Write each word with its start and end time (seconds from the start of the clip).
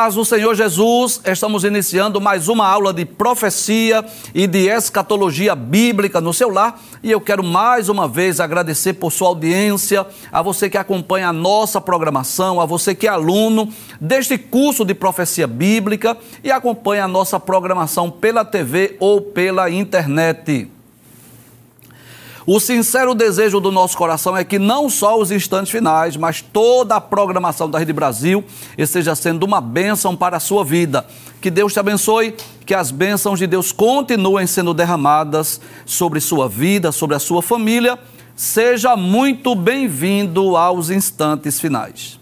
Paz 0.00 0.14
do 0.14 0.24
Senhor 0.24 0.54
Jesus, 0.54 1.20
estamos 1.26 1.62
iniciando 1.62 2.22
mais 2.22 2.48
uma 2.48 2.66
aula 2.66 2.90
de 2.90 3.04
profecia 3.04 4.02
e 4.34 4.46
de 4.46 4.66
escatologia 4.66 5.54
bíblica 5.54 6.22
no 6.22 6.32
seu 6.32 6.48
lar 6.48 6.80
e 7.02 7.10
eu 7.10 7.20
quero 7.20 7.44
mais 7.44 7.90
uma 7.90 8.08
vez 8.08 8.40
agradecer 8.40 8.94
por 8.94 9.12
sua 9.12 9.28
audiência, 9.28 10.06
a 10.32 10.40
você 10.40 10.70
que 10.70 10.78
acompanha 10.78 11.28
a 11.28 11.34
nossa 11.34 11.82
programação, 11.82 12.62
a 12.62 12.64
você 12.64 12.94
que 12.94 13.06
é 13.06 13.10
aluno 13.10 13.68
deste 14.00 14.38
curso 14.38 14.86
de 14.86 14.94
profecia 14.94 15.46
bíblica 15.46 16.16
e 16.42 16.50
acompanha 16.50 17.04
a 17.04 17.08
nossa 17.08 17.38
programação 17.38 18.10
pela 18.10 18.42
TV 18.42 18.96
ou 19.00 19.20
pela 19.20 19.68
internet. 19.68 20.79
O 22.46 22.58
sincero 22.58 23.14
desejo 23.14 23.60
do 23.60 23.70
nosso 23.70 23.96
coração 23.96 24.36
é 24.36 24.44
que 24.44 24.58
não 24.58 24.88
só 24.88 25.18
os 25.18 25.30
instantes 25.30 25.70
finais, 25.70 26.16
mas 26.16 26.40
toda 26.40 26.96
a 26.96 27.00
programação 27.00 27.68
da 27.68 27.78
Rede 27.78 27.92
Brasil 27.92 28.42
esteja 28.78 29.14
sendo 29.14 29.44
uma 29.44 29.60
bênção 29.60 30.16
para 30.16 30.38
a 30.38 30.40
sua 30.40 30.64
vida. 30.64 31.04
Que 31.40 31.50
Deus 31.50 31.72
te 31.72 31.80
abençoe, 31.80 32.34
que 32.64 32.74
as 32.74 32.90
bênçãos 32.90 33.38
de 33.38 33.46
Deus 33.46 33.72
continuem 33.72 34.46
sendo 34.46 34.72
derramadas 34.72 35.60
sobre 35.84 36.18
sua 36.20 36.48
vida, 36.48 36.90
sobre 36.92 37.14
a 37.14 37.18
sua 37.18 37.42
família. 37.42 37.98
Seja 38.34 38.96
muito 38.96 39.54
bem-vindo 39.54 40.56
aos 40.56 40.88
instantes 40.88 41.60
finais. 41.60 42.18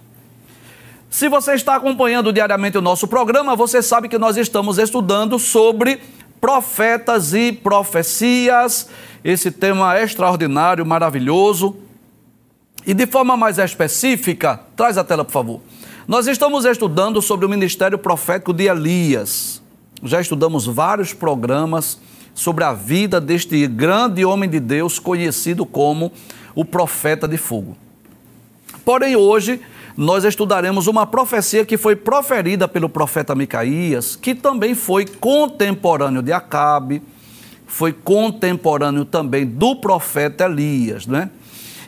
Se 1.08 1.28
você 1.28 1.54
está 1.54 1.76
acompanhando 1.76 2.32
diariamente 2.32 2.76
o 2.76 2.82
nosso 2.82 3.06
programa, 3.06 3.56
você 3.56 3.80
sabe 3.80 4.08
que 4.08 4.18
nós 4.18 4.36
estamos 4.36 4.78
estudando 4.78 5.38
sobre 5.38 6.00
profetas 6.40 7.34
e 7.34 7.52
profecias 7.52 8.88
esse 9.24 9.50
tema 9.50 9.98
extraordinário, 10.00 10.86
maravilhoso. 10.86 11.76
E 12.86 12.94
de 12.94 13.06
forma 13.06 13.36
mais 13.36 13.58
específica, 13.58 14.60
traz 14.76 14.96
a 14.96 15.04
tela, 15.04 15.24
por 15.24 15.32
favor. 15.32 15.60
Nós 16.06 16.26
estamos 16.26 16.64
estudando 16.64 17.20
sobre 17.20 17.44
o 17.44 17.48
ministério 17.48 17.98
profético 17.98 18.52
de 18.52 18.64
Elias. 18.64 19.60
Já 20.02 20.20
estudamos 20.20 20.66
vários 20.66 21.12
programas 21.12 22.00
sobre 22.34 22.64
a 22.64 22.72
vida 22.72 23.20
deste 23.20 23.66
grande 23.66 24.24
homem 24.24 24.48
de 24.48 24.60
Deus, 24.60 24.98
conhecido 24.98 25.66
como 25.66 26.12
o 26.54 26.64
profeta 26.64 27.28
de 27.28 27.36
fogo. 27.36 27.76
Porém, 28.84 29.16
hoje 29.16 29.60
nós 29.98 30.22
estudaremos 30.22 30.86
uma 30.86 31.04
profecia 31.04 31.66
que 31.66 31.76
foi 31.76 31.96
proferida 31.96 32.68
pelo 32.68 32.88
profeta 32.88 33.34
Micaías, 33.34 34.14
que 34.14 34.32
também 34.32 34.72
foi 34.72 35.04
contemporâneo 35.04 36.22
de 36.22 36.32
Acabe 36.32 37.02
foi 37.66 37.92
contemporâneo 37.92 39.04
também 39.04 39.44
do 39.44 39.74
profeta 39.74 40.44
Elias, 40.44 41.04
né? 41.04 41.30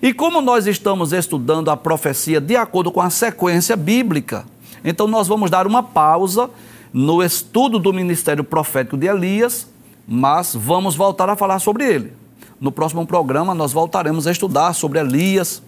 E 0.02 0.12
como 0.12 0.40
nós 0.40 0.66
estamos 0.66 1.12
estudando 1.12 1.70
a 1.70 1.76
profecia 1.76 2.40
de 2.40 2.56
acordo 2.56 2.90
com 2.90 3.00
a 3.00 3.10
sequência 3.10 3.76
bíblica, 3.76 4.44
então 4.84 5.06
nós 5.06 5.28
vamos 5.28 5.48
dar 5.48 5.64
uma 5.64 5.82
pausa 5.82 6.50
no 6.92 7.22
estudo 7.22 7.78
do 7.78 7.92
ministério 7.92 8.42
profético 8.42 8.96
de 8.96 9.06
Elias, 9.06 9.68
mas 10.06 10.52
vamos 10.52 10.96
voltar 10.96 11.30
a 11.30 11.36
falar 11.36 11.60
sobre 11.60 11.84
ele. 11.84 12.12
No 12.60 12.72
próximo 12.72 13.06
programa 13.06 13.54
nós 13.54 13.72
voltaremos 13.72 14.26
a 14.26 14.32
estudar 14.32 14.72
sobre 14.74 14.98
Elias. 14.98 15.62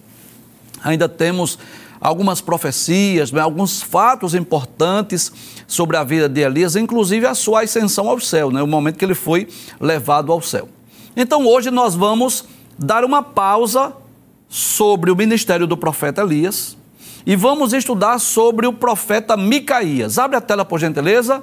Ainda 0.83 1.07
temos 1.07 1.57
algumas 2.03 2.41
profecias, 2.41 3.31
né, 3.31 3.39
alguns 3.39 3.81
fatos 3.81 4.35
importantes 4.35 5.31
sobre 5.65 5.95
a 5.95 6.03
vida 6.03 6.27
de 6.27 6.41
Elias, 6.41 6.75
inclusive 6.75 7.25
a 7.25 7.33
sua 7.33 7.61
ascensão 7.61 8.09
ao 8.09 8.19
céu, 8.19 8.51
né, 8.51 8.61
o 8.61 8.67
momento 8.67 8.97
que 8.97 9.05
ele 9.05 9.15
foi 9.15 9.47
levado 9.79 10.31
ao 10.31 10.41
céu. 10.41 10.67
Então 11.15 11.47
hoje 11.47 11.71
nós 11.71 11.95
vamos 11.95 12.45
dar 12.77 13.05
uma 13.05 13.23
pausa 13.23 13.93
sobre 14.49 15.09
o 15.09 15.15
ministério 15.15 15.65
do 15.65 15.77
profeta 15.77 16.21
Elias 16.21 16.75
e 17.25 17.37
vamos 17.37 17.71
estudar 17.71 18.19
sobre 18.19 18.67
o 18.67 18.73
profeta 18.73 19.37
Micaías. 19.37 20.19
Abre 20.19 20.35
a 20.35 20.41
tela, 20.41 20.65
por 20.65 20.79
gentileza. 20.79 21.41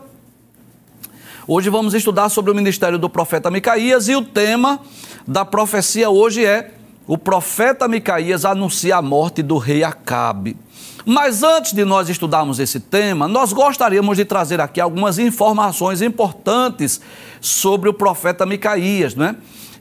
Hoje 1.48 1.70
vamos 1.70 1.94
estudar 1.94 2.28
sobre 2.28 2.50
o 2.50 2.54
ministério 2.54 2.98
do 2.98 3.08
profeta 3.08 3.50
Micaías 3.50 4.08
e 4.08 4.14
o 4.14 4.22
tema 4.22 4.78
da 5.26 5.44
profecia 5.44 6.10
hoje 6.10 6.44
é 6.44 6.74
o 7.10 7.18
profeta 7.18 7.88
Micaías 7.88 8.44
anuncia 8.44 8.96
a 8.96 9.02
morte 9.02 9.42
do 9.42 9.58
rei 9.58 9.82
Acabe. 9.82 10.56
Mas 11.04 11.42
antes 11.42 11.72
de 11.72 11.84
nós 11.84 12.08
estudarmos 12.08 12.60
esse 12.60 12.78
tema, 12.78 13.26
nós 13.26 13.52
gostaríamos 13.52 14.16
de 14.16 14.24
trazer 14.24 14.60
aqui 14.60 14.80
algumas 14.80 15.18
informações 15.18 16.02
importantes 16.02 17.00
sobre 17.40 17.88
o 17.88 17.92
profeta 17.92 18.46
Micaías, 18.46 19.16
né? 19.16 19.34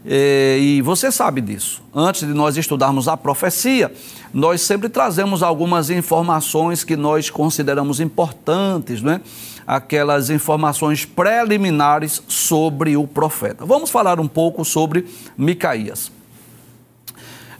E 0.03 0.81
você 0.83 1.11
sabe 1.11 1.39
disso. 1.39 1.83
Antes 1.93 2.27
de 2.27 2.33
nós 2.33 2.57
estudarmos 2.57 3.07
a 3.07 3.15
profecia, 3.15 3.93
nós 4.33 4.61
sempre 4.61 4.89
trazemos 4.89 5.43
algumas 5.43 5.91
informações 5.91 6.83
que 6.83 6.95
nós 6.97 7.29
consideramos 7.29 7.99
importantes, 7.99 9.03
né? 9.03 9.21
Aquelas 9.67 10.31
informações 10.31 11.05
preliminares 11.05 12.23
sobre 12.27 12.97
o 12.97 13.05
profeta. 13.05 13.67
Vamos 13.67 13.91
falar 13.91 14.19
um 14.19 14.27
pouco 14.27 14.65
sobre 14.65 15.05
Micaías. 15.37 16.17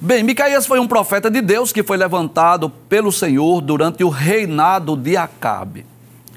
Bem, 0.02 0.24
Micaías 0.24 0.66
foi 0.66 0.80
um 0.80 0.88
profeta 0.88 1.30
de 1.30 1.42
Deus 1.42 1.74
que 1.74 1.84
foi 1.84 1.98
levantado 1.98 2.70
pelo 2.70 3.12
Senhor 3.12 3.60
durante 3.60 4.02
o 4.02 4.08
reinado 4.08 4.96
de 4.96 5.18
Acabe. 5.18 5.86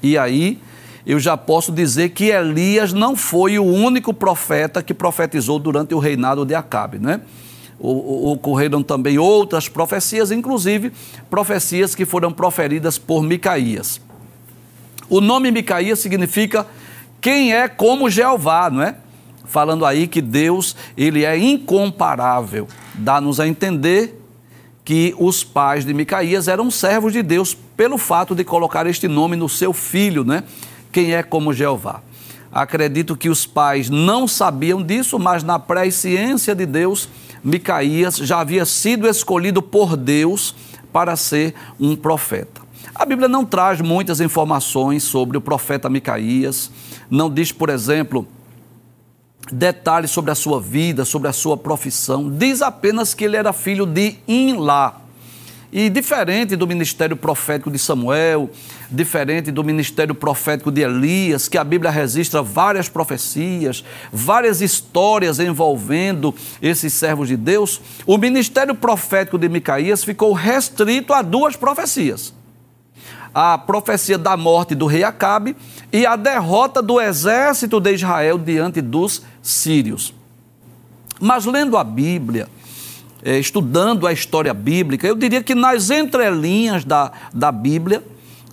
E 0.01 0.17
aí, 0.17 0.59
eu 1.05 1.17
já 1.17 1.37
posso 1.37 1.71
dizer 1.71 2.09
que 2.09 2.25
Elias 2.25 2.91
não 2.91 3.15
foi 3.15 3.57
o 3.57 3.63
único 3.63 4.13
profeta 4.13 4.83
que 4.83 4.93
profetizou 4.93 5.59
durante 5.59 5.93
o 5.93 5.99
reinado 5.99 6.45
de 6.45 6.53
Acabe, 6.53 6.99
né? 6.99 7.21
Ocorreram 7.79 8.83
também 8.83 9.17
outras 9.17 9.69
profecias, 9.69 10.29
inclusive 10.29 10.91
profecias 11.29 11.95
que 11.95 12.05
foram 12.05 12.33
proferidas 12.33 12.97
por 12.97 13.23
Micaías. 13.23 14.01
O 15.09 15.21
nome 15.21 15.51
Micaías 15.51 15.99
significa 15.99 16.67
quem 17.21 17.53
é 17.53 17.69
como 17.69 18.09
Jeová, 18.09 18.69
não 18.69 18.81
é? 18.81 18.95
falando 19.45 19.85
aí 19.85 20.07
que 20.07 20.21
Deus, 20.21 20.75
ele 20.97 21.23
é 21.23 21.37
incomparável. 21.37 22.67
Dá-nos 22.95 23.39
a 23.39 23.47
entender 23.47 24.19
que 24.85 25.15
os 25.17 25.43
pais 25.43 25.85
de 25.85 25.93
Micaías 25.93 26.47
eram 26.47 26.69
servos 26.69 27.13
de 27.13 27.23
Deus 27.23 27.55
pelo 27.75 27.97
fato 27.97 28.35
de 28.35 28.43
colocar 28.43 28.85
este 28.85 29.07
nome 29.07 29.35
no 29.35 29.47
seu 29.47 29.73
filho, 29.73 30.23
né? 30.23 30.43
Quem 30.91 31.13
é 31.13 31.23
como 31.23 31.53
Jeová. 31.53 32.01
Acredito 32.51 33.15
que 33.15 33.29
os 33.29 33.45
pais 33.45 33.89
não 33.89 34.27
sabiam 34.27 34.83
disso, 34.83 35.17
mas 35.17 35.43
na 35.43 35.57
presciência 35.57 36.53
de 36.53 36.65
Deus, 36.65 37.09
Micaías 37.43 38.17
já 38.17 38.39
havia 38.41 38.65
sido 38.65 39.07
escolhido 39.07 39.61
por 39.61 39.97
Deus 39.97 40.55
para 40.91 41.15
ser 41.15 41.55
um 41.79 41.95
profeta. 41.95 42.61
A 42.93 43.05
Bíblia 43.05 43.27
não 43.27 43.43
traz 43.43 43.81
muitas 43.81 44.21
informações 44.21 45.01
sobre 45.01 45.35
o 45.35 45.41
profeta 45.41 45.89
Micaías, 45.89 46.69
não 47.09 47.27
diz, 47.27 47.51
por 47.51 47.69
exemplo, 47.69 48.27
detalhes 49.51 50.11
sobre 50.11 50.31
a 50.31 50.35
sua 50.35 50.59
vida, 50.59 51.05
sobre 51.05 51.27
a 51.27 51.33
sua 51.33 51.57
profissão. 51.57 52.29
Diz 52.29 52.61
apenas 52.61 53.13
que 53.13 53.25
ele 53.25 53.37
era 53.37 53.51
filho 53.53 53.85
de 53.85 54.15
Inlá. 54.27 54.99
E 55.71 55.89
diferente 55.89 56.55
do 56.55 56.67
ministério 56.67 57.17
profético 57.17 57.71
de 57.71 57.79
Samuel, 57.79 58.47
diferente 58.91 59.49
do 59.51 59.63
ministério 59.63 60.13
profético 60.13 60.71
de 60.71 60.81
Elias, 60.81 61.47
que 61.47 61.57
a 61.57 61.63
Bíblia 61.63 61.89
registra 61.89 62.43
várias 62.43 62.87
profecias, 62.87 63.83
várias 64.11 64.61
histórias 64.61 65.39
envolvendo 65.39 66.33
esses 66.61 66.93
servos 66.93 67.27
de 67.27 67.35
Deus, 67.35 67.81
o 68.05 68.19
ministério 68.19 68.75
profético 68.75 69.39
de 69.39 69.49
Micaías 69.49 70.03
ficou 70.03 70.31
restrito 70.31 71.11
a 71.11 71.23
duas 71.23 71.55
profecias 71.55 72.35
a 73.33 73.57
profecia 73.57 74.17
da 74.17 74.37
morte 74.37 74.75
do 74.75 74.85
rei 74.85 75.03
Acabe 75.03 75.55
e 75.91 76.05
a 76.05 76.15
derrota 76.15 76.81
do 76.81 77.01
exército 77.01 77.79
de 77.79 77.93
Israel 77.93 78.37
diante 78.37 78.81
dos 78.81 79.23
sírios. 79.41 80.13
Mas 81.19 81.45
lendo 81.45 81.77
a 81.77 81.83
Bíblia, 81.83 82.47
é, 83.23 83.39
estudando 83.39 84.05
a 84.05 84.11
história 84.11 84.53
bíblica, 84.53 85.07
eu 85.07 85.15
diria 85.15 85.41
que 85.41 85.55
nas 85.55 85.89
entrelinhas 85.89 86.83
da, 86.83 87.11
da 87.33 87.51
Bíblia, 87.51 88.03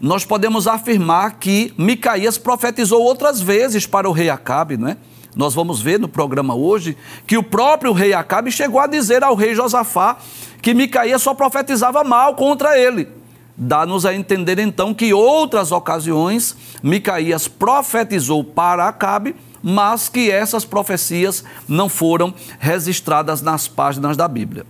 nós 0.01 0.25
podemos 0.25 0.67
afirmar 0.67 1.39
que 1.39 1.75
Micaías 1.77 2.39
profetizou 2.39 3.03
outras 3.03 3.41
vezes 3.41 3.87
para 3.87 4.09
o 4.09 4.13
rei 4.13 4.31
Acabe, 4.31 4.77
não 4.77 4.89
é? 4.89 4.97
Nós 5.37 5.55
vamos 5.55 5.81
ver 5.81 5.99
no 5.99 6.09
programa 6.09 6.55
hoje 6.55 6.97
que 7.27 7.37
o 7.37 7.43
próprio 7.43 7.93
rei 7.93 8.13
Acabe 8.13 8.51
chegou 8.51 8.81
a 8.81 8.87
dizer 8.87 9.23
ao 9.23 9.35
rei 9.35 9.55
Josafá 9.55 10.17
que 10.61 10.75
Micaías 10.75 11.23
só 11.23 11.35
profetizava 11.35 12.03
mal 12.03 12.35
contra 12.35 12.79
ele. 12.79 13.20
Dá-nos 13.63 14.07
a 14.07 14.15
entender 14.15 14.59
então 14.59 14.95
que 14.95 15.13
outras 15.13 15.71
ocasiões 15.71 16.57
Micaías 16.83 17.47
profetizou 17.47 18.43
para 18.43 18.89
Acabe, 18.89 19.37
mas 19.63 20.09
que 20.09 20.31
essas 20.31 20.65
profecias 20.65 21.45
não 21.69 21.87
foram 21.87 22.33
registradas 22.59 23.43
nas 23.43 23.69
páginas 23.69 24.17
da 24.17 24.27
Bíblia. 24.27 24.65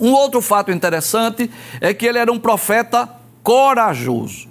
Um 0.00 0.10
outro 0.10 0.40
fato 0.40 0.72
interessante 0.72 1.48
é 1.80 1.94
que 1.94 2.04
ele 2.04 2.18
era 2.18 2.32
um 2.32 2.40
profeta 2.40 3.08
corajoso, 3.40 4.48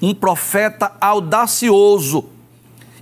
um 0.00 0.14
profeta 0.14 0.92
audacioso. 0.98 2.30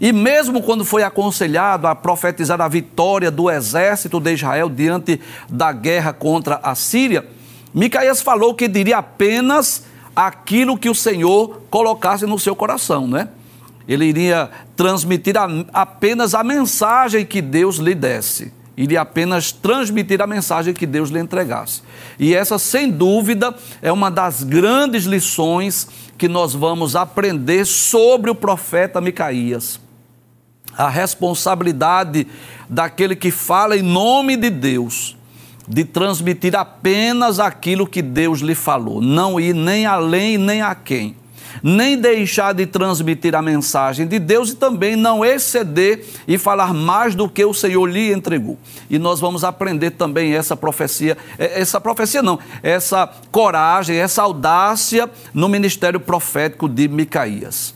E 0.00 0.12
mesmo 0.12 0.60
quando 0.60 0.84
foi 0.84 1.04
aconselhado 1.04 1.86
a 1.86 1.94
profetizar 1.94 2.60
a 2.60 2.66
vitória 2.66 3.30
do 3.30 3.48
exército 3.48 4.18
de 4.18 4.34
Israel 4.34 4.68
diante 4.68 5.20
da 5.48 5.70
guerra 5.70 6.12
contra 6.12 6.56
a 6.56 6.74
Síria, 6.74 7.24
Micaías 7.74 8.22
falou 8.22 8.54
que 8.54 8.68
diria 8.68 8.98
apenas 8.98 9.84
aquilo 10.14 10.78
que 10.78 10.88
o 10.88 10.94
Senhor 10.94 11.62
colocasse 11.68 12.24
no 12.24 12.38
seu 12.38 12.54
coração, 12.54 13.08
né? 13.08 13.28
Ele 13.86 14.04
iria 14.04 14.48
transmitir 14.76 15.36
a, 15.36 15.48
apenas 15.72 16.34
a 16.34 16.44
mensagem 16.44 17.26
que 17.26 17.42
Deus 17.42 17.76
lhe 17.76 17.94
desse. 17.94 18.52
Iria 18.76 19.02
apenas 19.02 19.52
transmitir 19.52 20.22
a 20.22 20.26
mensagem 20.26 20.72
que 20.72 20.86
Deus 20.86 21.10
lhe 21.10 21.18
entregasse. 21.18 21.82
E 22.18 22.34
essa, 22.34 22.58
sem 22.58 22.90
dúvida, 22.90 23.54
é 23.82 23.92
uma 23.92 24.10
das 24.10 24.42
grandes 24.42 25.04
lições 25.04 25.88
que 26.16 26.28
nós 26.28 26.54
vamos 26.54 26.96
aprender 26.96 27.64
sobre 27.66 28.30
o 28.30 28.34
profeta 28.34 29.00
Micaías. 29.00 29.80
A 30.76 30.88
responsabilidade 30.88 32.26
daquele 32.68 33.14
que 33.14 33.30
fala 33.30 33.76
em 33.76 33.82
nome 33.82 34.36
de 34.36 34.50
Deus, 34.50 35.16
de 35.68 35.84
transmitir 35.84 36.54
apenas 36.54 37.40
aquilo 37.40 37.86
que 37.86 38.02
Deus 38.02 38.40
lhe 38.40 38.54
falou, 38.54 39.00
não 39.00 39.40
ir 39.40 39.54
nem 39.54 39.86
além 39.86 40.36
nem 40.38 40.62
a 40.62 40.74
quem 40.74 41.16
nem 41.62 41.98
deixar 41.98 42.52
de 42.52 42.66
transmitir 42.66 43.34
a 43.34 43.42
mensagem 43.42 44.06
de 44.06 44.18
Deus 44.18 44.50
e 44.50 44.56
também 44.56 44.96
não 44.96 45.24
exceder 45.24 46.04
e 46.26 46.38
falar 46.38 46.72
mais 46.72 47.14
do 47.14 47.28
que 47.28 47.44
o 47.44 47.54
Senhor 47.54 47.86
lhe 47.86 48.12
entregou. 48.12 48.58
E 48.88 48.98
nós 48.98 49.20
vamos 49.20 49.44
aprender 49.44 49.92
também 49.92 50.34
essa 50.34 50.56
profecia, 50.56 51.16
é, 51.38 51.60
essa 51.60 51.80
profecia 51.80 52.22
não, 52.22 52.38
essa 52.62 53.10
coragem, 53.30 53.96
essa 53.96 54.22
audácia 54.22 55.08
no 55.32 55.48
ministério 55.48 56.00
profético 56.00 56.68
de 56.68 56.88
Micaías. 56.88 57.74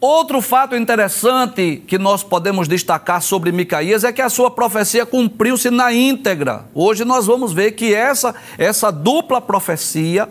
Outro 0.00 0.40
fato 0.40 0.74
interessante 0.74 1.82
que 1.86 1.98
nós 1.98 2.22
podemos 2.22 2.66
destacar 2.66 3.20
sobre 3.20 3.52
Micaías 3.52 4.02
é 4.02 4.10
que 4.10 4.22
a 4.22 4.30
sua 4.30 4.50
profecia 4.50 5.04
cumpriu-se 5.04 5.68
na 5.68 5.92
íntegra. 5.92 6.64
Hoje 6.74 7.04
nós 7.04 7.26
vamos 7.26 7.52
ver 7.52 7.72
que 7.72 7.94
essa, 7.94 8.34
essa 8.56 8.90
dupla 8.90 9.42
profecia 9.42 10.26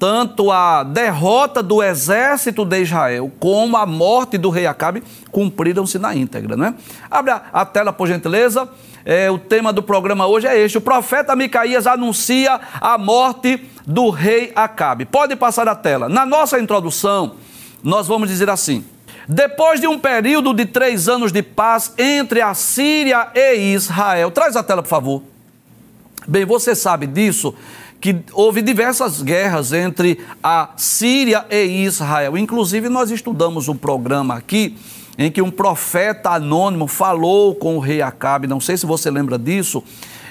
tanto 0.00 0.50
a 0.50 0.82
derrota 0.82 1.62
do 1.62 1.80
exército 1.80 2.64
de 2.64 2.80
Israel 2.80 3.30
como 3.38 3.76
a 3.76 3.86
morte 3.86 4.36
do 4.36 4.50
rei 4.50 4.66
Acabe 4.66 5.04
cumpriram-se 5.30 5.96
na 5.96 6.12
íntegra, 6.12 6.56
né? 6.56 6.74
Abre 7.08 7.30
a, 7.30 7.42
a 7.52 7.64
tela, 7.64 7.92
por 7.92 8.08
gentileza. 8.08 8.68
É, 9.04 9.30
o 9.30 9.38
tema 9.38 9.72
do 9.72 9.82
programa 9.82 10.26
hoje 10.26 10.48
é 10.48 10.58
este: 10.58 10.76
o 10.76 10.80
profeta 10.80 11.36
Micaías 11.36 11.86
anuncia 11.86 12.60
a 12.80 12.98
morte 12.98 13.64
do 13.86 14.10
rei 14.10 14.50
Acabe. 14.56 15.04
Pode 15.04 15.36
passar 15.36 15.68
a 15.68 15.74
tela. 15.76 16.08
Na 16.08 16.26
nossa 16.26 16.58
introdução, 16.58 17.36
nós 17.82 18.06
vamos 18.06 18.28
dizer 18.28 18.50
assim. 18.50 18.84
Depois 19.28 19.80
de 19.80 19.86
um 19.86 19.98
período 19.98 20.54
de 20.54 20.64
três 20.64 21.08
anos 21.08 21.30
de 21.30 21.42
paz 21.42 21.92
entre 21.98 22.40
a 22.40 22.54
Síria 22.54 23.28
e 23.34 23.74
Israel. 23.74 24.30
Traz 24.30 24.56
a 24.56 24.62
tela, 24.62 24.82
por 24.82 24.88
favor. 24.88 25.22
Bem, 26.26 26.44
você 26.44 26.74
sabe 26.74 27.06
disso 27.06 27.54
que 28.00 28.16
houve 28.32 28.62
diversas 28.62 29.22
guerras 29.22 29.72
entre 29.72 30.20
a 30.42 30.70
Síria 30.76 31.44
e 31.50 31.84
Israel. 31.84 32.38
Inclusive, 32.38 32.88
nós 32.88 33.10
estudamos 33.10 33.68
um 33.68 33.76
programa 33.76 34.36
aqui 34.36 34.76
em 35.18 35.30
que 35.30 35.42
um 35.42 35.50
profeta 35.50 36.30
anônimo 36.30 36.86
falou 36.86 37.54
com 37.54 37.76
o 37.76 37.80
rei 37.80 38.00
Acabe, 38.00 38.46
não 38.46 38.60
sei 38.60 38.76
se 38.76 38.86
você 38.86 39.10
lembra 39.10 39.36
disso, 39.36 39.82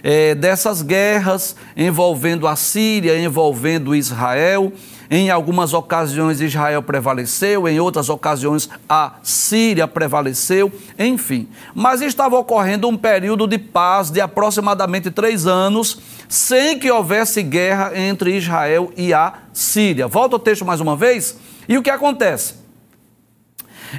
é, 0.02 0.34
dessas 0.34 0.82
guerras 0.82 1.58
envolvendo 1.76 2.48
a 2.48 2.56
Síria, 2.56 3.20
envolvendo 3.20 3.94
Israel. 3.94 4.72
Em 5.10 5.30
algumas 5.30 5.74
ocasiões 5.74 6.42
Israel 6.42 6.84
prevaleceu, 6.84 7.68
em 7.68 7.80
outras 7.80 8.10
ocasiões 8.10 8.70
a 8.90 9.14
Síria 9.24 9.88
prevaleceu, 9.88 10.72
enfim. 11.00 11.48
Mas 11.74 12.02
estava 12.02 12.38
ocorrendo 12.38 12.88
um 12.88 12.98
período 12.98 13.48
de 13.48 13.58
paz 13.58 14.12
de 14.12 14.20
aproximadamente 14.20 15.10
três 15.10 15.48
anos, 15.48 16.00
sem 16.28 16.78
que 16.78 16.92
houvesse 16.92 17.42
guerra 17.42 17.98
entre 17.98 18.36
Israel 18.36 18.92
e 18.98 19.14
a 19.14 19.34
Síria. 19.54 20.08
Volta 20.08 20.36
o 20.36 20.40
texto 20.40 20.66
mais 20.66 20.82
uma 20.82 20.96
vez. 20.96 21.38
E 21.70 21.78
o 21.78 21.84
que 21.84 21.90
acontece? 21.90 22.56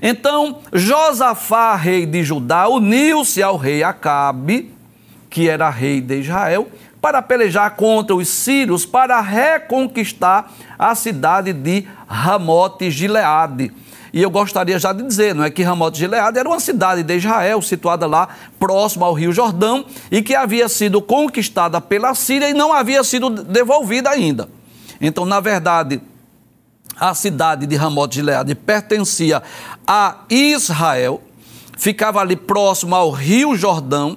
Então, 0.02 0.58
Josafá, 0.72 1.74
rei 1.74 2.04
de 2.04 2.22
Judá, 2.22 2.68
uniu-se 2.68 3.42
ao 3.42 3.56
rei 3.56 3.82
Acabe, 3.82 4.74
que 5.30 5.48
era 5.48 5.70
rei 5.70 6.00
de 6.00 6.20
Israel, 6.20 6.68
para 7.00 7.22
pelejar 7.22 7.76
contra 7.76 8.14
os 8.14 8.28
sírios, 8.28 8.84
para 8.84 9.20
reconquistar 9.20 10.52
a 10.78 10.94
cidade 10.94 11.52
de 11.52 11.86
Ramote 12.06 12.90
Gileade. 12.90 13.72
E 14.12 14.22
eu 14.22 14.30
gostaria 14.30 14.78
já 14.78 14.92
de 14.92 15.02
dizer, 15.02 15.34
não 15.34 15.44
é 15.44 15.50
que 15.50 15.62
Ramote 15.62 15.98
Gileade 15.98 16.38
era 16.38 16.48
uma 16.48 16.60
cidade 16.60 17.02
de 17.02 17.16
Israel, 17.16 17.60
situada 17.60 18.06
lá 18.06 18.28
próximo 18.58 19.04
ao 19.04 19.12
Rio 19.12 19.32
Jordão, 19.32 19.84
e 20.10 20.22
que 20.22 20.34
havia 20.34 20.68
sido 20.68 21.02
conquistada 21.02 21.80
pela 21.80 22.14
Síria 22.14 22.48
e 22.48 22.54
não 22.54 22.72
havia 22.72 23.04
sido 23.04 23.28
devolvida 23.30 24.10
ainda. 24.10 24.48
Então, 25.00 25.24
na 25.24 25.40
verdade, 25.40 26.00
a 26.98 27.14
cidade 27.14 27.66
de 27.66 27.76
Ramote 27.76 28.16
Gileade 28.16 28.54
pertencia 28.54 29.42
a 29.86 30.16
Israel, 30.28 31.22
ficava 31.76 32.20
ali 32.20 32.34
próximo 32.34 32.94
ao 32.94 33.10
Rio 33.10 33.54
Jordão, 33.54 34.16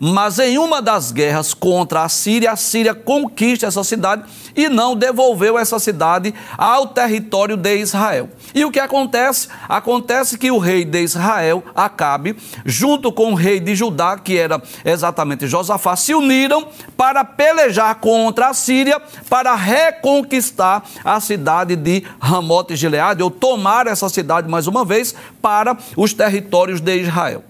mas 0.00 0.38
em 0.38 0.56
uma 0.56 0.80
das 0.80 1.12
guerras 1.12 1.52
contra 1.52 2.02
a 2.02 2.08
Síria, 2.08 2.52
a 2.52 2.56
Síria 2.56 2.94
conquista 2.94 3.66
essa 3.66 3.84
cidade 3.84 4.24
e 4.56 4.66
não 4.66 4.96
devolveu 4.96 5.58
essa 5.58 5.78
cidade 5.78 6.34
ao 6.56 6.86
território 6.86 7.54
de 7.54 7.76
Israel. 7.76 8.30
E 8.54 8.64
o 8.64 8.70
que 8.70 8.80
acontece? 8.80 9.48
Acontece 9.68 10.38
que 10.38 10.50
o 10.50 10.58
rei 10.58 10.86
de 10.86 11.02
Israel, 11.02 11.62
Acabe, 11.74 12.34
junto 12.64 13.12
com 13.12 13.32
o 13.32 13.34
rei 13.34 13.60
de 13.60 13.74
Judá, 13.74 14.18
que 14.18 14.38
era 14.38 14.60
exatamente 14.84 15.46
Josafá, 15.46 15.94
se 15.96 16.14
uniram 16.14 16.66
para 16.96 17.22
pelejar 17.22 17.94
contra 17.96 18.48
a 18.48 18.54
Síria, 18.54 19.00
para 19.28 19.54
reconquistar 19.54 20.82
a 21.04 21.20
cidade 21.20 21.76
de 21.76 22.02
Ramote 22.18 22.74
Gileade, 22.74 23.22
ou 23.22 23.30
tomar 23.30 23.86
essa 23.86 24.08
cidade 24.08 24.48
mais 24.48 24.66
uma 24.66 24.82
vez 24.82 25.14
para 25.42 25.76
os 25.94 26.14
territórios 26.14 26.80
de 26.80 26.96
Israel. 26.96 27.49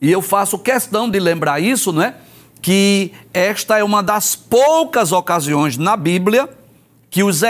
E 0.00 0.10
eu 0.10 0.22
faço 0.22 0.58
questão 0.58 1.10
de 1.10 1.18
lembrar 1.20 1.60
isso, 1.60 1.92
né? 1.92 2.14
Que 2.62 3.12
esta 3.34 3.78
é 3.78 3.84
uma 3.84 4.02
das 4.02 4.34
poucas 4.34 5.12
ocasiões 5.12 5.76
na 5.76 5.96
Bíblia 5.96 6.48
que 7.10 7.22
os, 7.24 7.42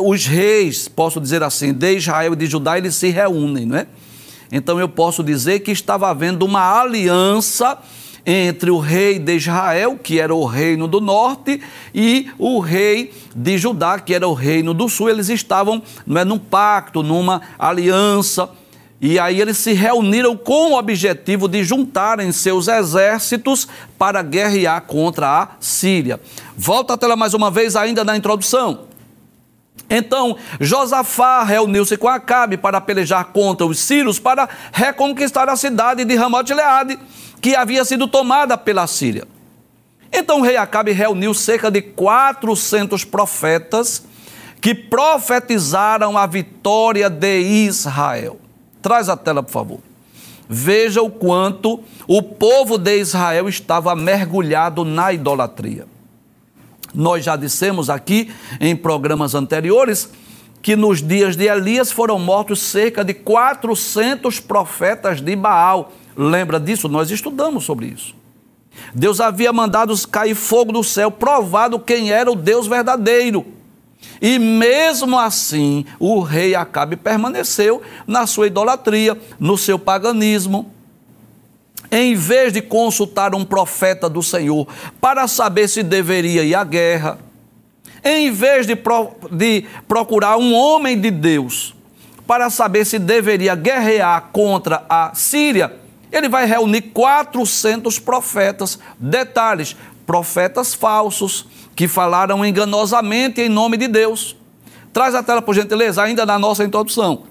os 0.00 0.26
reis, 0.26 0.88
posso 0.88 1.20
dizer 1.20 1.42
assim, 1.42 1.72
de 1.72 1.96
Israel 1.96 2.32
e 2.32 2.36
de 2.36 2.46
Judá, 2.46 2.76
eles 2.76 2.96
se 2.96 3.10
reúnem, 3.10 3.64
não 3.64 3.78
é? 3.78 3.86
Então 4.50 4.78
eu 4.78 4.88
posso 4.88 5.22
dizer 5.22 5.60
que 5.60 5.70
estava 5.70 6.10
havendo 6.10 6.44
uma 6.44 6.80
aliança 6.80 7.78
entre 8.26 8.70
o 8.70 8.78
rei 8.78 9.18
de 9.18 9.36
Israel, 9.36 9.98
que 10.02 10.18
era 10.18 10.34
o 10.34 10.44
reino 10.44 10.88
do 10.88 11.00
norte, 11.00 11.60
e 11.94 12.28
o 12.38 12.58
rei 12.58 13.12
de 13.34 13.58
Judá, 13.58 13.98
que 14.00 14.14
era 14.14 14.26
o 14.26 14.34
reino 14.34 14.74
do 14.74 14.88
sul. 14.88 15.10
Eles 15.10 15.28
estavam 15.28 15.82
não 16.06 16.20
é, 16.20 16.24
num 16.24 16.38
pacto, 16.38 17.02
numa 17.02 17.40
aliança 17.58 18.50
e 19.00 19.18
aí 19.18 19.40
eles 19.40 19.58
se 19.58 19.72
reuniram 19.72 20.36
com 20.36 20.72
o 20.72 20.78
objetivo 20.78 21.48
de 21.48 21.62
juntarem 21.62 22.32
seus 22.32 22.68
exércitos 22.68 23.68
para 23.98 24.22
guerrear 24.22 24.80
contra 24.82 25.42
a 25.42 25.48
Síria. 25.60 26.20
Volta 26.56 26.94
a 26.94 26.96
tela 26.96 27.16
mais 27.16 27.34
uma 27.34 27.50
vez, 27.50 27.76
ainda 27.76 28.04
na 28.04 28.16
introdução. 28.16 28.86
Então, 29.90 30.36
Josafá 30.60 31.42
reuniu-se 31.42 31.96
com 31.96 32.08
Acabe 32.08 32.56
para 32.56 32.80
pelejar 32.80 33.26
contra 33.26 33.66
os 33.66 33.78
sírios 33.78 34.18
para 34.18 34.48
reconquistar 34.72 35.48
a 35.48 35.56
cidade 35.56 36.04
de 36.04 36.14
Ramote 36.14 36.54
Leade, 36.54 36.98
que 37.40 37.54
havia 37.54 37.84
sido 37.84 38.08
tomada 38.08 38.56
pela 38.56 38.86
Síria. 38.86 39.26
Então, 40.10 40.40
o 40.40 40.42
rei 40.42 40.56
Acabe 40.56 40.92
reuniu 40.92 41.34
cerca 41.34 41.70
de 41.70 41.82
400 41.82 43.04
profetas 43.04 44.04
que 44.60 44.74
profetizaram 44.74 46.16
a 46.16 46.26
vitória 46.26 47.10
de 47.10 47.40
Israel. 47.40 48.40
Traz 48.84 49.08
a 49.08 49.16
tela, 49.16 49.42
por 49.42 49.50
favor. 49.50 49.78
Veja 50.46 51.00
o 51.00 51.08
quanto 51.08 51.82
o 52.06 52.22
povo 52.22 52.76
de 52.76 52.98
Israel 52.98 53.48
estava 53.48 53.96
mergulhado 53.96 54.84
na 54.84 55.10
idolatria. 55.10 55.86
Nós 56.94 57.24
já 57.24 57.34
dissemos 57.34 57.88
aqui 57.88 58.30
em 58.60 58.76
programas 58.76 59.34
anteriores 59.34 60.10
que 60.60 60.76
nos 60.76 61.00
dias 61.00 61.34
de 61.34 61.46
Elias 61.46 61.90
foram 61.90 62.18
mortos 62.18 62.60
cerca 62.60 63.02
de 63.02 63.14
400 63.14 64.38
profetas 64.38 65.22
de 65.22 65.34
Baal. 65.34 65.90
Lembra 66.14 66.60
disso? 66.60 66.86
Nós 66.86 67.10
estudamos 67.10 67.64
sobre 67.64 67.86
isso. 67.86 68.14
Deus 68.94 69.18
havia 69.18 69.50
mandado 69.50 69.94
cair 70.08 70.34
fogo 70.34 70.72
do 70.72 70.84
céu, 70.84 71.10
provado 71.10 71.78
quem 71.78 72.12
era 72.12 72.30
o 72.30 72.36
Deus 72.36 72.66
verdadeiro. 72.66 73.46
E 74.20 74.38
mesmo 74.38 75.18
assim, 75.18 75.84
o 75.98 76.20
rei 76.20 76.54
Acabe 76.54 76.96
permaneceu 76.96 77.82
na 78.06 78.26
sua 78.26 78.46
idolatria, 78.46 79.18
no 79.38 79.58
seu 79.58 79.78
paganismo. 79.78 80.70
Em 81.90 82.14
vez 82.14 82.52
de 82.52 82.62
consultar 82.62 83.34
um 83.34 83.44
profeta 83.44 84.08
do 84.08 84.22
Senhor 84.22 84.66
para 85.00 85.28
saber 85.28 85.68
se 85.68 85.82
deveria 85.82 86.42
ir 86.42 86.54
à 86.54 86.64
guerra, 86.64 87.18
em 88.02 88.30
vez 88.30 88.66
de, 88.66 88.74
pro, 88.76 89.12
de 89.30 89.64
procurar 89.86 90.36
um 90.36 90.54
homem 90.54 91.00
de 91.00 91.10
Deus 91.10 91.74
para 92.26 92.50
saber 92.50 92.84
se 92.84 92.98
deveria 92.98 93.54
guerrear 93.54 94.28
contra 94.32 94.84
a 94.88 95.12
Síria, 95.14 95.83
ele 96.16 96.28
vai 96.28 96.46
reunir 96.46 96.82
400 96.82 97.98
profetas. 97.98 98.78
Detalhes: 98.98 99.76
profetas 100.06 100.74
falsos 100.74 101.46
que 101.74 101.88
falaram 101.88 102.44
enganosamente 102.44 103.40
em 103.40 103.48
nome 103.48 103.76
de 103.76 103.88
Deus. 103.88 104.36
Traz 104.92 105.14
a 105.14 105.22
tela, 105.22 105.42
por 105.42 105.54
gentileza, 105.54 106.02
ainda 106.02 106.24
na 106.24 106.38
nossa 106.38 106.62
introdução. 106.62 107.24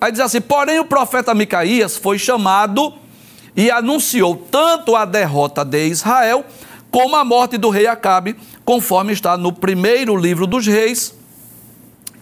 Aí 0.00 0.12
diz 0.12 0.20
assim: 0.20 0.40
porém, 0.40 0.78
o 0.78 0.84
profeta 0.84 1.34
Micaías 1.34 1.96
foi 1.96 2.18
chamado 2.18 2.94
e 3.56 3.70
anunciou 3.70 4.36
tanto 4.36 4.94
a 4.94 5.04
derrota 5.04 5.64
de 5.64 5.86
Israel 5.88 6.44
como 6.90 7.16
a 7.16 7.24
morte 7.24 7.58
do 7.58 7.70
rei 7.70 7.86
Acabe, 7.86 8.36
conforme 8.64 9.12
está 9.12 9.36
no 9.36 9.52
primeiro 9.52 10.16
livro 10.16 10.46
dos 10.46 10.66
reis, 10.66 11.14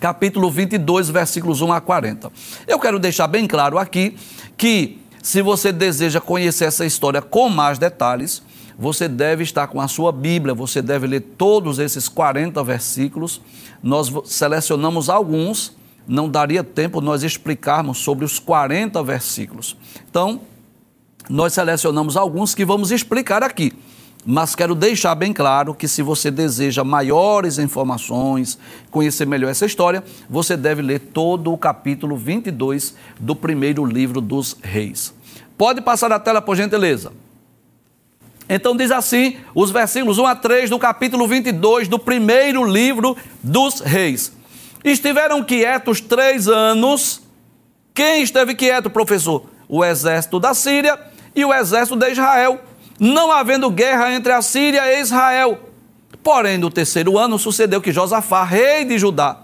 capítulo 0.01 0.51
22, 0.51 1.09
versículos 1.11 1.61
1 1.61 1.73
a 1.73 1.81
40. 1.81 2.33
Eu 2.67 2.79
quero 2.79 2.99
deixar 2.99 3.27
bem 3.27 3.47
claro 3.47 3.79
aqui 3.79 4.17
que, 4.57 4.99
se 5.27 5.43
você 5.43 5.73
deseja 5.73 6.21
conhecer 6.21 6.67
essa 6.67 6.87
história 6.87 7.21
com 7.21 7.49
mais 7.49 7.81
detalhes, 7.81 8.41
você 8.79 9.09
deve 9.09 9.43
estar 9.43 9.67
com 9.67 9.81
a 9.81 9.89
sua 9.89 10.13
Bíblia, 10.13 10.55
você 10.55 10.81
deve 10.81 11.05
ler 11.09 11.21
todos 11.37 11.81
esses 11.81 12.09
40 12.09 12.63
versículos. 12.63 13.41
Nós 13.83 14.09
selecionamos 14.27 15.11
alguns, 15.11 15.77
não 16.07 16.29
daria 16.29 16.63
tempo 16.63 17.01
nós 17.01 17.25
explicarmos 17.25 17.99
sobre 17.99 18.25
os 18.25 18.39
40 18.39 19.03
versículos. 19.03 19.77
Então, 20.09 20.43
nós 21.29 21.55
selecionamos 21.55 22.17
alguns 22.17 22.55
que 22.55 22.65
vamos 22.65 22.93
explicar 22.93 23.43
aqui. 23.43 23.73
Mas 24.25 24.55
quero 24.55 24.77
deixar 24.77 25.17
bem 25.17 25.33
claro 25.33 25.75
que 25.75 25.89
se 25.89 26.03
você 26.03 26.31
deseja 26.31 26.85
maiores 26.85 27.59
informações, 27.59 28.61
conhecer 28.93 29.27
melhor 29.27 29.51
essa 29.51 29.67
história, 29.67 30.05
você 30.31 30.57
deve 30.57 30.83
ler 30.83 31.01
todo 31.01 31.53
o 31.53 31.59
capítulo 31.59 32.17
22 32.17 32.95
do 33.19 33.35
primeiro 33.35 33.85
livro 33.85 34.21
dos 34.21 34.57
Reis. 34.63 35.16
Pode 35.57 35.81
passar 35.81 36.13
a 36.13 36.19
tela, 36.19 36.43
por 36.43 36.57
gentileza. 36.57 37.13
Então 38.49 38.77
diz 38.77 38.91
assim, 38.91 39.39
os 39.55 39.71
versículos 39.71 40.19
1 40.19 40.27
a 40.27 40.37
3 40.37 40.71
do 40.71 40.79
capítulo 40.79 41.27
22 41.27 41.89
do 41.89 41.99
primeiro 41.99 42.65
livro 42.65 43.17
dos 43.43 43.81
Reis. 43.81 44.33
Estiveram 44.85 45.43
quietos 45.43 46.01
três 46.01 46.47
anos. 46.47 47.23
Quem 47.93 48.23
esteve 48.23 48.55
quieto, 48.55 48.89
professor? 48.89 49.47
O 49.69 49.85
exército 49.85 50.39
da 50.39 50.55
Síria 50.55 50.99
e 51.35 51.45
o 51.45 51.53
exército 51.53 51.99
de 51.99 52.11
Israel, 52.13 52.61
não 53.01 53.33
havendo 53.33 53.69
guerra 53.69 54.13
entre 54.13 54.33
a 54.33 54.41
Síria 54.41 54.87
e 54.95 55.01
Israel. 55.01 55.59
Porém, 56.23 56.57
no 56.57 56.71
terceiro 56.71 57.19
ano 57.19 57.39
sucedeu 57.39 57.81
que 57.81 57.93
Josafá, 57.93 58.45
rei 58.45 58.85
de 58.85 58.97
Judá, 58.97 59.39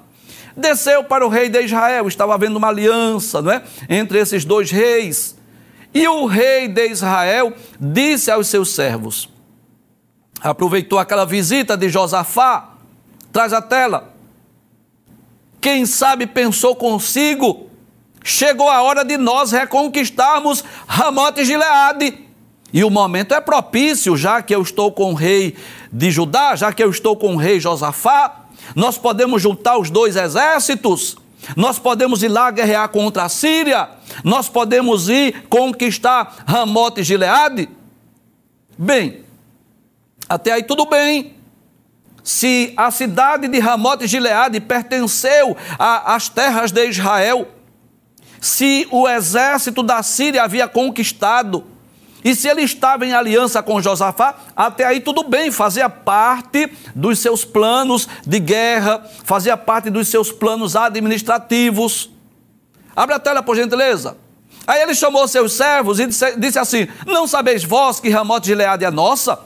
desceu 0.57 1.03
para 1.03 1.27
o 1.27 1.29
rei 1.29 1.49
de 1.49 1.61
Israel. 1.61 2.07
Estava 2.07 2.35
havendo 2.35 2.57
uma 2.57 2.69
aliança 2.69 3.43
não 3.43 3.51
é? 3.51 3.63
entre 3.89 4.19
esses 4.21 4.45
dois 4.45 4.71
reis. 4.71 5.37
E 5.95 6.09
o 6.09 6.27
rei 6.27 6.69
de 6.69 6.89
Israel 6.89 7.53
disse 7.79 8.31
aos 8.31 8.49
seus 8.49 8.71
servos: 8.71 9.29
aproveitou 10.41 10.99
aquela 10.99 11.25
visita 11.25 11.77
de 11.77 11.89
Josafá, 11.89 12.71
traz 13.33 13.53
a 13.53 13.61
tela. 13.61 14.13
Quem 15.61 15.87
sabe 15.87 16.27
pensou 16.27 16.75
consigo, 16.75 17.71
chegou 18.25 18.69
a 18.69 18.83
hora 18.83 19.05
de 19.05 19.17
nós 19.17 19.53
reconquistarmos 19.53 20.65
Ramote 20.87 21.43
e 21.43 21.45
Gileade. 21.45 22.19
E 22.73 22.83
o 22.83 22.91
momento 22.91 23.35
é 23.35 23.41
propício, 23.41 24.17
já 24.17 24.41
que 24.41 24.55
eu 24.55 24.63
estou 24.63 24.91
com 24.91 25.13
o 25.13 25.15
rei 25.15 25.55
de 25.93 26.11
Judá, 26.11 26.57
já 26.57 26.73
que 26.73 26.83
eu 26.83 26.91
estou 26.91 27.15
com 27.15 27.35
o 27.35 27.37
rei 27.37 27.61
Josafá, 27.61 28.47
nós 28.75 28.97
podemos 28.97 29.43
juntar 29.43 29.77
os 29.77 29.91
dois 29.91 30.17
exércitos, 30.17 31.19
nós 31.57 31.79
podemos 31.79 32.23
ir 32.23 32.29
lá 32.29 32.51
guerrear 32.51 32.89
contra 32.89 33.25
a 33.25 33.29
Síria, 33.29 33.89
nós 34.25 34.49
podemos 34.49 35.09
ir 35.09 35.47
conquistar 35.49 36.45
Ramote 36.47 37.01
e 37.01 37.05
Gileade. 37.05 37.69
Bem, 38.79 39.25
até 40.29 40.53
aí 40.53 40.63
tudo 40.63 40.87
bem. 40.87 41.35
Se 42.23 42.73
a 42.77 42.91
cidade 42.91 43.49
de 43.49 43.59
Ramote 43.59 44.05
e 44.05 44.09
Gileade 44.09 44.61
pertenceu 44.61 45.57
às 45.79 46.29
terras 46.29 46.71
de 46.71 46.89
Israel, 46.89 47.49
se 48.41 48.87
o 48.91 49.09
exército 49.09 49.83
da 49.83 50.03
Síria 50.03 50.45
havia 50.45 50.69
conquistado, 50.69 51.65
e 52.25 52.35
se 52.35 52.49
ele 52.49 52.63
estava 52.63 53.05
em 53.05 53.13
aliança 53.13 53.63
com 53.63 53.83
Josafá, 53.83 54.37
até 54.55 54.85
aí 54.85 55.01
tudo 55.01 55.25
bem, 55.25 55.51
fazia 55.51 55.89
parte 55.89 56.71
dos 56.95 57.19
seus 57.19 57.45
planos 57.45 58.09
de 58.25 58.39
guerra, 58.39 59.05
fazia 59.25 59.57
parte 59.57 59.91
dos 59.91 60.09
seus 60.09 60.31
planos 60.31 60.77
administrativos. 60.77 62.11
Abre 62.95 63.15
a 63.15 63.19
tela, 63.19 63.43
por 63.43 63.57
gentileza. 63.57 64.17
Aí 64.67 64.83
ele 64.83 64.95
chamou 64.95 65.27
seus 65.27 65.53
servos 65.55 65.99
e 65.99 66.07
disse, 66.07 66.37
disse 66.37 66.59
assim: 66.59 66.87
Não 67.07 67.27
sabeis 67.27 67.65
vós 67.65 67.99
que 67.99 68.09
Ramote 68.09 68.45
de 68.45 68.53
Gileade 68.53 68.85
é 68.85 68.91
nossa? 68.91 69.41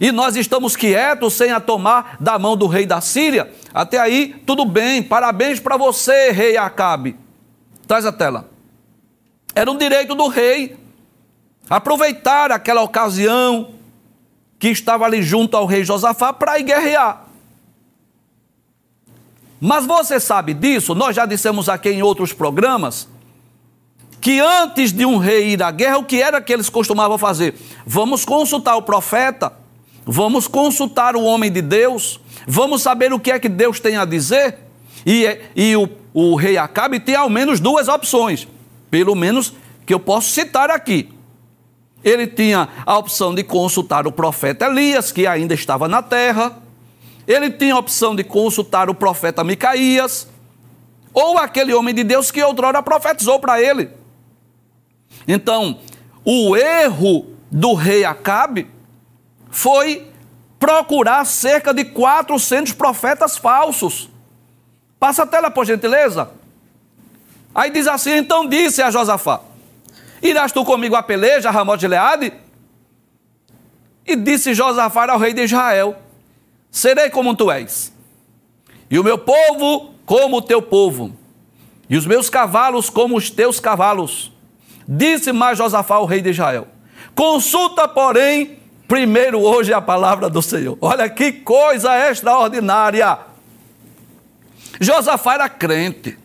E 0.00 0.10
nós 0.10 0.34
estamos 0.34 0.74
quietos 0.74 1.34
sem 1.34 1.52
a 1.52 1.60
tomar 1.60 2.16
da 2.18 2.38
mão 2.38 2.56
do 2.56 2.66
rei 2.66 2.86
da 2.86 3.00
Síria? 3.00 3.52
Até 3.74 3.98
aí, 3.98 4.42
tudo 4.46 4.64
bem, 4.64 5.02
parabéns 5.02 5.60
para 5.60 5.76
você, 5.76 6.30
rei 6.30 6.56
Acabe. 6.56 7.16
Traz 7.86 8.06
a 8.06 8.12
tela. 8.12 8.48
Era 9.54 9.70
um 9.70 9.76
direito 9.76 10.14
do 10.14 10.28
rei 10.28 10.81
aproveitar 11.72 12.52
aquela 12.52 12.82
ocasião 12.82 13.70
que 14.58 14.68
estava 14.68 15.06
ali 15.06 15.22
junto 15.22 15.56
ao 15.56 15.64
rei 15.64 15.82
Josafá 15.82 16.30
para 16.30 16.58
ir 16.58 16.64
guerrear. 16.64 17.24
Mas 19.58 19.86
você 19.86 20.20
sabe 20.20 20.52
disso, 20.52 20.94
nós 20.94 21.16
já 21.16 21.24
dissemos 21.24 21.70
aqui 21.70 21.88
em 21.88 22.02
outros 22.02 22.34
programas, 22.34 23.08
que 24.20 24.38
antes 24.38 24.92
de 24.92 25.06
um 25.06 25.16
rei 25.16 25.54
ir 25.54 25.62
à 25.62 25.70
guerra, 25.70 25.96
o 25.96 26.04
que 26.04 26.20
era 26.20 26.42
que 26.42 26.52
eles 26.52 26.68
costumavam 26.68 27.16
fazer? 27.16 27.54
Vamos 27.86 28.22
consultar 28.22 28.76
o 28.76 28.82
profeta, 28.82 29.50
vamos 30.04 30.46
consultar 30.46 31.16
o 31.16 31.22
homem 31.22 31.50
de 31.50 31.62
Deus, 31.62 32.20
vamos 32.46 32.82
saber 32.82 33.14
o 33.14 33.18
que 33.18 33.30
é 33.30 33.38
que 33.38 33.48
Deus 33.48 33.80
tem 33.80 33.96
a 33.96 34.04
dizer. 34.04 34.58
E, 35.06 35.38
e 35.56 35.74
o, 35.74 35.88
o 36.12 36.34
rei 36.34 36.58
Acabe 36.58 37.00
tem 37.00 37.14
ao 37.14 37.30
menos 37.30 37.60
duas 37.60 37.88
opções, 37.88 38.46
pelo 38.90 39.14
menos 39.14 39.54
que 39.86 39.94
eu 39.94 39.98
posso 39.98 40.30
citar 40.30 40.68
aqui. 40.68 41.21
Ele 42.04 42.26
tinha 42.26 42.68
a 42.84 42.98
opção 42.98 43.34
de 43.34 43.44
consultar 43.44 44.06
o 44.06 44.12
profeta 44.12 44.66
Elias, 44.66 45.12
que 45.12 45.26
ainda 45.26 45.54
estava 45.54 45.86
na 45.86 46.02
terra. 46.02 46.58
Ele 47.26 47.50
tinha 47.50 47.74
a 47.74 47.78
opção 47.78 48.16
de 48.16 48.24
consultar 48.24 48.90
o 48.90 48.94
profeta 48.94 49.44
Micaías, 49.44 50.26
ou 51.14 51.38
aquele 51.38 51.72
homem 51.72 51.94
de 51.94 52.02
Deus 52.02 52.30
que 52.30 52.42
outrora 52.42 52.82
profetizou 52.82 53.38
para 53.38 53.60
ele. 53.60 53.90
Então, 55.28 55.78
o 56.24 56.56
erro 56.56 57.26
do 57.50 57.74
rei 57.74 58.04
Acabe 58.04 58.68
foi 59.50 60.08
procurar 60.58 61.24
cerca 61.26 61.74
de 61.74 61.84
400 61.84 62.72
profetas 62.72 63.36
falsos. 63.36 64.08
Passa 64.98 65.24
a 65.24 65.26
tela, 65.26 65.50
por 65.50 65.66
gentileza. 65.66 66.30
Aí 67.54 67.70
diz 67.70 67.86
assim: 67.86 68.12
então 68.12 68.48
disse 68.48 68.80
a 68.80 68.90
Josafá: 68.90 69.40
Irás 70.22 70.52
tu 70.52 70.64
comigo 70.64 70.94
a 70.94 71.02
peleja, 71.02 71.50
Ramote 71.50 71.80
de 71.80 71.88
Leade? 71.88 72.32
E 74.06 74.14
disse 74.14 74.54
Josafá 74.54 75.10
ao 75.10 75.18
rei 75.18 75.32
de 75.32 75.42
Israel: 75.42 75.96
Serei 76.70 77.10
como 77.10 77.34
tu 77.34 77.50
és, 77.50 77.92
e 78.88 78.98
o 78.98 79.04
meu 79.04 79.18
povo 79.18 79.94
como 80.06 80.36
o 80.36 80.42
teu 80.42 80.62
povo, 80.62 81.16
e 81.90 81.96
os 81.96 82.06
meus 82.06 82.30
cavalos 82.30 82.88
como 82.88 83.16
os 83.16 83.30
teus 83.30 83.58
cavalos. 83.58 84.30
Disse 84.86 85.32
mais 85.32 85.58
Josafá 85.58 85.96
ao 85.96 86.06
rei 86.06 86.20
de 86.20 86.30
Israel: 86.30 86.68
Consulta, 87.14 87.88
porém, 87.88 88.58
primeiro 88.86 89.40
hoje 89.40 89.72
a 89.72 89.80
palavra 89.80 90.30
do 90.30 90.40
Senhor. 90.40 90.78
Olha 90.80 91.08
que 91.08 91.32
coisa 91.32 91.96
extraordinária. 92.10 93.18
Josafá 94.80 95.34
era 95.34 95.48
crente. 95.48 96.21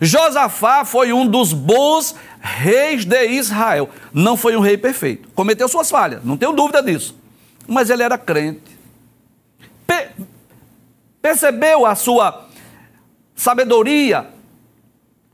Josafá 0.00 0.84
foi 0.84 1.12
um 1.12 1.26
dos 1.26 1.52
bons 1.52 2.14
reis 2.40 3.04
de 3.04 3.26
Israel. 3.26 3.88
Não 4.12 4.36
foi 4.36 4.56
um 4.56 4.60
rei 4.60 4.76
perfeito. 4.76 5.28
Cometeu 5.34 5.68
suas 5.68 5.90
falhas, 5.90 6.24
não 6.24 6.36
tenho 6.36 6.52
dúvida 6.52 6.82
disso. 6.82 7.16
Mas 7.66 7.90
ele 7.90 8.02
era 8.02 8.18
crente. 8.18 8.78
Pe 9.86 10.08
percebeu 11.22 11.84
a 11.84 11.94
sua 11.94 12.46
sabedoria? 13.34 14.26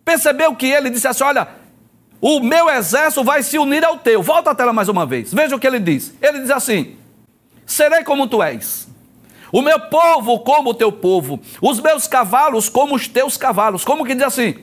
Percebeu 0.04 0.54
que 0.54 0.66
ele 0.66 0.90
disse 0.90 1.08
assim: 1.08 1.24
Olha, 1.24 1.48
o 2.20 2.40
meu 2.40 2.68
exército 2.68 3.22
vai 3.22 3.42
se 3.42 3.58
unir 3.58 3.84
ao 3.84 3.98
teu. 3.98 4.22
Volta 4.22 4.50
a 4.50 4.54
tela 4.54 4.72
mais 4.72 4.88
uma 4.88 5.06
vez. 5.06 5.32
Veja 5.32 5.54
o 5.54 5.58
que 5.58 5.66
ele 5.66 5.80
diz. 5.80 6.14
Ele 6.20 6.40
diz 6.40 6.50
assim: 6.50 6.96
Serei 7.64 8.04
como 8.04 8.28
tu 8.28 8.42
és. 8.42 8.85
O 9.56 9.62
meu 9.62 9.80
povo 9.80 10.40
como 10.40 10.68
o 10.68 10.74
teu 10.74 10.92
povo, 10.92 11.40
os 11.62 11.80
meus 11.80 12.06
cavalos 12.06 12.68
como 12.68 12.94
os 12.94 13.08
teus 13.08 13.38
cavalos. 13.38 13.86
Como 13.86 14.04
que 14.04 14.14
diz 14.14 14.24
assim? 14.24 14.54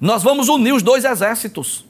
Nós 0.00 0.22
vamos 0.22 0.48
unir 0.48 0.72
os 0.72 0.82
dois 0.82 1.04
exércitos. 1.04 1.84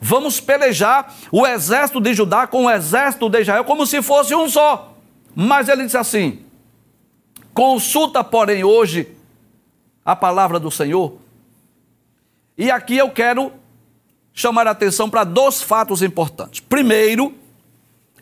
Vamos 0.00 0.38
pelejar 0.38 1.12
o 1.32 1.44
exército 1.44 2.00
de 2.00 2.14
Judá 2.14 2.46
com 2.46 2.66
o 2.66 2.70
exército 2.70 3.28
de 3.28 3.40
Israel 3.40 3.64
como 3.64 3.84
se 3.86 4.00
fosse 4.02 4.32
um 4.36 4.48
só. 4.48 4.94
Mas 5.34 5.68
ele 5.68 5.82
disse 5.82 5.96
assim: 5.96 6.44
consulta, 7.52 8.22
porém, 8.22 8.62
hoje 8.62 9.08
a 10.04 10.14
palavra 10.14 10.60
do 10.60 10.70
Senhor. 10.70 11.18
E 12.56 12.70
aqui 12.70 12.96
eu 12.96 13.10
quero 13.10 13.52
chamar 14.32 14.68
a 14.68 14.70
atenção 14.70 15.10
para 15.10 15.24
dois 15.24 15.60
fatos 15.60 16.04
importantes. 16.04 16.60
Primeiro, 16.60 17.34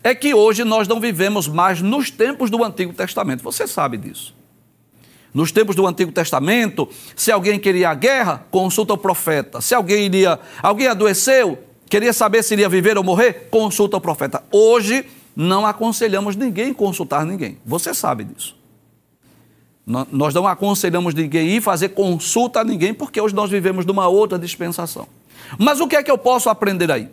é 0.03 0.13
que 0.13 0.33
hoje 0.33 0.63
nós 0.63 0.87
não 0.87 0.99
vivemos 0.99 1.47
mais 1.47 1.81
nos 1.81 2.11
tempos 2.11 2.49
do 2.49 2.63
Antigo 2.63 2.93
Testamento. 2.93 3.41
Você 3.43 3.65
sabe 3.65 3.97
disso. 3.97 4.35
Nos 5.33 5.51
tempos 5.51 5.75
do 5.75 5.87
Antigo 5.87 6.11
Testamento, 6.11 6.87
se 7.15 7.31
alguém 7.31 7.57
queria 7.59 7.89
a 7.89 7.95
guerra, 7.95 8.45
consulta 8.51 8.93
o 8.93 8.97
profeta. 8.97 9.61
Se 9.61 9.73
alguém 9.73 10.05
iria, 10.05 10.39
alguém 10.61 10.87
adoeceu, 10.87 11.57
queria 11.89 12.13
saber 12.13 12.43
se 12.43 12.53
iria 12.53 12.69
viver 12.69 12.97
ou 12.97 13.03
morrer, 13.03 13.47
consulta 13.49 13.97
o 13.97 14.01
profeta. 14.01 14.43
Hoje 14.51 15.05
não 15.35 15.65
aconselhamos 15.65 16.35
ninguém 16.35 16.73
consultar 16.73 17.25
ninguém. 17.25 17.57
Você 17.65 17.93
sabe 17.93 18.25
disso. 18.25 18.55
Nós 19.85 20.33
não 20.33 20.47
aconselhamos 20.47 21.13
ninguém 21.13 21.47
ir 21.49 21.61
fazer 21.61 21.89
consulta 21.89 22.61
a 22.61 22.63
ninguém, 22.63 22.93
porque 22.93 23.19
hoje 23.19 23.35
nós 23.35 23.49
vivemos 23.49 23.85
numa 23.85 24.07
outra 24.07 24.37
dispensação. 24.37 25.07
Mas 25.57 25.79
o 25.79 25.87
que 25.87 25.95
é 25.95 26.03
que 26.03 26.11
eu 26.11 26.17
posso 26.17 26.49
aprender 26.49 26.91
aí? 26.91 27.09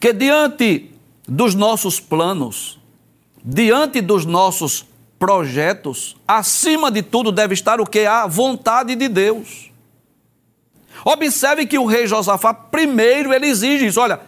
Que 0.00 0.12
diante 0.12 0.90
dos 1.28 1.54
nossos 1.54 2.00
planos, 2.00 2.78
diante 3.44 4.00
dos 4.00 4.24
nossos 4.24 4.86
projetos, 5.18 6.16
acima 6.26 6.90
de 6.90 7.02
tudo 7.02 7.30
deve 7.30 7.52
estar 7.52 7.80
o 7.80 7.86
que? 7.86 8.06
A 8.06 8.26
vontade 8.26 8.94
de 8.94 9.08
Deus. 9.08 9.70
Observe 11.04 11.66
que 11.66 11.78
o 11.78 11.84
rei 11.84 12.06
Josafá, 12.06 12.54
primeiro, 12.54 13.32
ele 13.32 13.46
exige 13.46 13.86
isso. 13.86 14.00
Olha, 14.00 14.20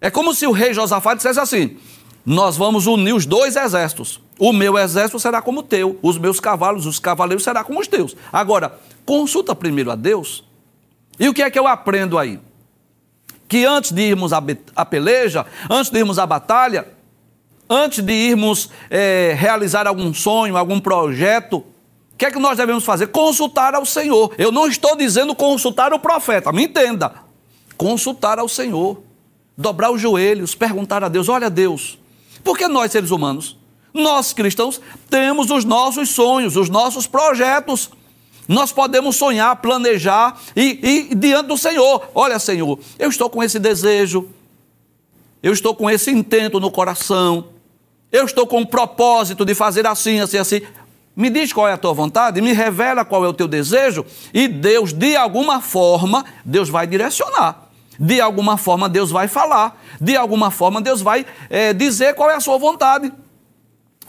é 0.00 0.10
como 0.10 0.34
se 0.34 0.46
o 0.46 0.52
rei 0.52 0.72
Josafá 0.72 1.14
dissesse 1.14 1.38
assim: 1.38 1.76
Nós 2.24 2.56
vamos 2.56 2.86
unir 2.86 3.14
os 3.14 3.26
dois 3.26 3.54
exércitos. 3.54 4.20
O 4.38 4.52
meu 4.52 4.78
exército 4.78 5.18
será 5.18 5.40
como 5.40 5.60
o 5.60 5.62
teu, 5.62 5.98
os 6.02 6.18
meus 6.18 6.40
cavalos, 6.40 6.86
os 6.86 6.98
cavaleiros 6.98 7.44
serão 7.44 7.64
como 7.64 7.80
os 7.80 7.88
teus. 7.88 8.16
Agora, 8.32 8.78
consulta 9.04 9.54
primeiro 9.54 9.90
a 9.90 9.94
Deus. 9.94 10.44
E 11.18 11.28
o 11.28 11.34
que 11.34 11.42
é 11.42 11.50
que 11.50 11.58
eu 11.58 11.66
aprendo 11.66 12.18
aí? 12.18 12.38
Que 13.48 13.64
antes 13.64 13.92
de 13.92 14.02
irmos 14.02 14.32
à 14.32 14.84
peleja, 14.84 15.46
antes 15.70 15.90
de 15.90 15.98
irmos 15.98 16.18
à 16.18 16.26
batalha, 16.26 16.88
antes 17.68 18.02
de 18.02 18.12
irmos 18.12 18.70
é, 18.90 19.34
realizar 19.38 19.86
algum 19.86 20.12
sonho, 20.12 20.56
algum 20.56 20.80
projeto, 20.80 21.64
o 22.16 22.16
que 22.16 22.24
é 22.24 22.30
que 22.30 22.38
nós 22.38 22.56
devemos 22.56 22.82
fazer? 22.82 23.08
Consultar 23.08 23.74
ao 23.74 23.84
Senhor. 23.84 24.34
Eu 24.38 24.50
não 24.50 24.66
estou 24.66 24.96
dizendo 24.96 25.34
consultar 25.34 25.92
o 25.92 25.98
profeta, 25.98 26.50
me 26.50 26.64
entenda. 26.64 27.12
Consultar 27.76 28.38
ao 28.38 28.48
Senhor. 28.48 29.02
Dobrar 29.56 29.90
os 29.90 30.00
joelhos, 30.00 30.54
perguntar 30.54 31.04
a 31.04 31.08
Deus: 31.08 31.28
olha, 31.28 31.50
Deus, 31.50 31.98
porque 32.42 32.68
nós, 32.68 32.92
seres 32.92 33.10
humanos, 33.10 33.56
nós 33.92 34.32
cristãos, 34.32 34.80
temos 35.08 35.50
os 35.50 35.64
nossos 35.64 36.10
sonhos, 36.10 36.56
os 36.56 36.68
nossos 36.68 37.06
projetos. 37.06 37.90
Nós 38.48 38.72
podemos 38.72 39.16
sonhar, 39.16 39.56
planejar 39.56 40.38
e, 40.54 41.08
e 41.10 41.14
diante 41.14 41.48
do 41.48 41.58
Senhor: 41.58 42.08
olha, 42.14 42.38
Senhor, 42.38 42.78
eu 42.98 43.08
estou 43.08 43.28
com 43.28 43.42
esse 43.42 43.58
desejo, 43.58 44.28
eu 45.42 45.52
estou 45.52 45.74
com 45.74 45.90
esse 45.90 46.10
intento 46.10 46.60
no 46.60 46.70
coração, 46.70 47.48
eu 48.12 48.24
estou 48.24 48.46
com 48.46 48.60
o 48.60 48.66
propósito 48.66 49.44
de 49.44 49.54
fazer 49.54 49.86
assim, 49.86 50.20
assim, 50.20 50.38
assim. 50.38 50.60
Me 51.14 51.30
diz 51.30 51.50
qual 51.50 51.66
é 51.66 51.72
a 51.72 51.78
tua 51.78 51.94
vontade, 51.94 52.42
me 52.42 52.52
revela 52.52 53.02
qual 53.02 53.24
é 53.24 53.28
o 53.28 53.32
teu 53.32 53.48
desejo, 53.48 54.04
e 54.34 54.46
Deus, 54.46 54.92
de 54.92 55.16
alguma 55.16 55.62
forma, 55.62 56.24
Deus 56.44 56.68
vai 56.68 56.86
direcionar. 56.86 57.70
De 57.98 58.20
alguma 58.20 58.58
forma, 58.58 58.88
Deus 58.88 59.10
vai 59.10 59.26
falar. 59.26 59.82
De 59.98 60.14
alguma 60.14 60.50
forma, 60.50 60.82
Deus 60.82 61.00
vai 61.00 61.24
é, 61.48 61.72
dizer 61.72 62.14
qual 62.14 62.30
é 62.30 62.34
a 62.34 62.40
sua 62.40 62.58
vontade. 62.58 63.10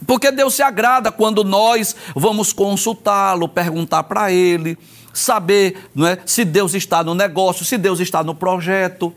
Porque 0.05 0.31
Deus 0.31 0.53
se 0.53 0.61
agrada 0.61 1.11
quando 1.11 1.43
nós 1.43 1.95
vamos 2.15 2.53
consultá-lo, 2.53 3.49
perguntar 3.49 4.03
para 4.03 4.31
Ele, 4.31 4.77
saber 5.13 5.89
não 5.95 6.05
é, 6.07 6.19
se 6.25 6.45
Deus 6.45 6.73
está 6.73 7.03
no 7.03 7.15
negócio, 7.15 7.65
se 7.65 7.77
Deus 7.77 7.99
está 7.99 8.23
no 8.23 8.35
projeto. 8.35 9.13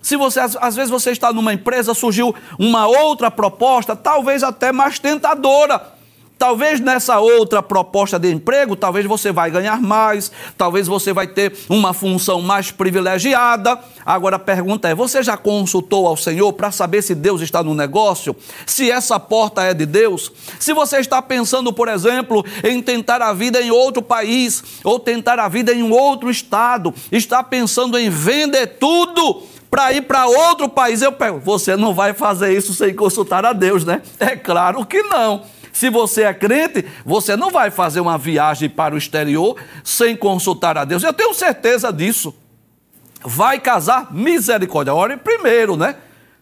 Se 0.00 0.16
você, 0.16 0.40
às 0.40 0.76
vezes 0.76 0.90
você 0.90 1.10
está 1.10 1.32
numa 1.32 1.52
empresa, 1.52 1.92
surgiu 1.92 2.34
uma 2.58 2.86
outra 2.86 3.30
proposta, 3.30 3.96
talvez 3.96 4.42
até 4.42 4.70
mais 4.70 4.98
tentadora. 4.98 5.95
Talvez 6.38 6.80
nessa 6.80 7.18
outra 7.18 7.62
proposta 7.62 8.18
de 8.18 8.30
emprego, 8.30 8.76
talvez 8.76 9.06
você 9.06 9.32
vai 9.32 9.50
ganhar 9.50 9.80
mais, 9.80 10.30
talvez 10.56 10.86
você 10.86 11.10
vai 11.10 11.26
ter 11.26 11.56
uma 11.66 11.94
função 11.94 12.42
mais 12.42 12.70
privilegiada. 12.70 13.78
Agora 14.04 14.36
a 14.36 14.38
pergunta 14.38 14.86
é: 14.86 14.94
você 14.94 15.22
já 15.22 15.36
consultou 15.36 16.06
ao 16.06 16.16
Senhor 16.16 16.52
para 16.52 16.70
saber 16.70 17.00
se 17.00 17.14
Deus 17.14 17.40
está 17.40 17.62
no 17.62 17.74
negócio? 17.74 18.36
Se 18.66 18.90
essa 18.90 19.18
porta 19.18 19.62
é 19.62 19.72
de 19.72 19.86
Deus? 19.86 20.30
Se 20.60 20.74
você 20.74 20.98
está 20.98 21.22
pensando, 21.22 21.72
por 21.72 21.88
exemplo, 21.88 22.44
em 22.62 22.82
tentar 22.82 23.22
a 23.22 23.32
vida 23.32 23.62
em 23.62 23.70
outro 23.70 24.02
país 24.02 24.62
ou 24.84 24.98
tentar 24.98 25.38
a 25.38 25.48
vida 25.48 25.72
em 25.72 25.82
um 25.82 25.90
outro 25.90 26.30
estado, 26.30 26.92
está 27.10 27.42
pensando 27.42 27.98
em 27.98 28.10
vender 28.10 28.76
tudo 28.78 29.42
para 29.70 29.92
ir 29.92 30.02
para 30.02 30.26
outro 30.26 30.68
país, 30.68 31.02
eu 31.02 31.12
pergunto, 31.12 31.44
você 31.44 31.76
não 31.76 31.92
vai 31.92 32.14
fazer 32.14 32.56
isso 32.56 32.72
sem 32.72 32.94
consultar 32.94 33.44
a 33.44 33.52
Deus, 33.52 33.84
né? 33.84 34.00
É 34.18 34.36
claro 34.36 34.84
que 34.86 35.02
não. 35.02 35.42
Se 35.76 35.90
você 35.90 36.22
é 36.22 36.32
crente, 36.32 36.86
você 37.04 37.36
não 37.36 37.50
vai 37.50 37.70
fazer 37.70 38.00
uma 38.00 38.16
viagem 38.16 38.66
para 38.66 38.94
o 38.94 38.98
exterior 38.98 39.56
sem 39.84 40.16
consultar 40.16 40.78
a 40.78 40.86
Deus. 40.86 41.02
Eu 41.02 41.12
tenho 41.12 41.34
certeza 41.34 41.92
disso. 41.92 42.34
Vai 43.22 43.60
casar, 43.60 44.10
misericórdia. 44.10 44.94
Ore 44.94 45.18
primeiro, 45.18 45.76
né? 45.76 45.96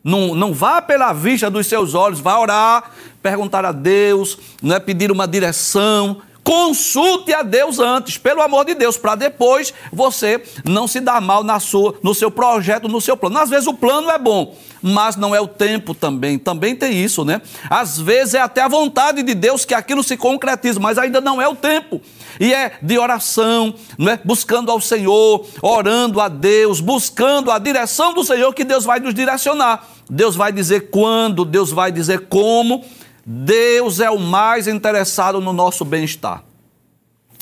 Não, 0.04 0.36
não 0.36 0.54
vá 0.54 0.80
pela 0.80 1.12
vista 1.12 1.50
dos 1.50 1.66
seus 1.66 1.94
olhos, 1.94 2.20
vá 2.20 2.38
orar, 2.38 2.92
perguntar 3.20 3.64
a 3.64 3.72
Deus, 3.72 4.38
né? 4.62 4.78
pedir 4.78 5.10
uma 5.10 5.26
direção 5.26 6.22
Consulte 6.44 7.32
a 7.32 7.42
Deus 7.42 7.78
antes, 7.78 8.18
pelo 8.18 8.42
amor 8.42 8.66
de 8.66 8.74
Deus, 8.74 8.98
para 8.98 9.14
depois 9.14 9.72
você 9.90 10.42
não 10.62 10.86
se 10.86 11.00
dar 11.00 11.18
mal 11.18 11.42
na 11.42 11.58
sua, 11.58 11.94
no 12.02 12.14
seu 12.14 12.30
projeto, 12.30 12.86
no 12.86 13.00
seu 13.00 13.16
plano. 13.16 13.38
Às 13.38 13.48
vezes 13.48 13.66
o 13.66 13.72
plano 13.72 14.10
é 14.10 14.18
bom, 14.18 14.54
mas 14.82 15.16
não 15.16 15.34
é 15.34 15.40
o 15.40 15.48
tempo 15.48 15.94
também. 15.94 16.38
Também 16.38 16.76
tem 16.76 17.02
isso, 17.02 17.24
né? 17.24 17.40
Às 17.70 17.98
vezes 17.98 18.34
é 18.34 18.40
até 18.40 18.60
a 18.60 18.68
vontade 18.68 19.22
de 19.22 19.34
Deus 19.34 19.64
que 19.64 19.72
aquilo 19.72 20.02
se 20.02 20.18
concretiza, 20.18 20.78
mas 20.78 20.98
ainda 20.98 21.18
não 21.18 21.40
é 21.40 21.48
o 21.48 21.56
tempo. 21.56 22.02
E 22.38 22.52
é 22.52 22.72
de 22.82 22.98
oração, 22.98 23.74
né? 23.98 24.20
buscando 24.22 24.70
ao 24.70 24.80
Senhor, 24.80 25.46
orando 25.62 26.20
a 26.20 26.28
Deus, 26.28 26.78
buscando 26.78 27.50
a 27.50 27.58
direção 27.58 28.12
do 28.12 28.22
Senhor 28.22 28.52
que 28.52 28.64
Deus 28.64 28.84
vai 28.84 29.00
nos 29.00 29.14
direcionar. 29.14 29.88
Deus 30.10 30.36
vai 30.36 30.52
dizer 30.52 30.90
quando, 30.90 31.44
Deus 31.46 31.70
vai 31.70 31.90
dizer 31.90 32.26
como, 32.28 32.84
Deus 33.26 34.00
é 34.00 34.10
o 34.10 34.18
mais 34.18 34.68
interessado 34.68 35.40
no 35.40 35.52
nosso 35.52 35.84
bem-estar. 35.84 36.44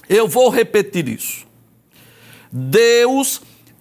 Eu 0.08 0.28
vou 0.28 0.48
repetir 0.48 1.08
isso. 1.08 1.46
Deus 2.50 3.40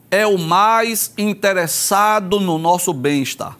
é 0.10 0.26
o 0.26 0.38
mais 0.38 1.14
interessado 1.18 2.40
no 2.40 2.58
nosso 2.58 2.94
bem-estar. 2.94 3.58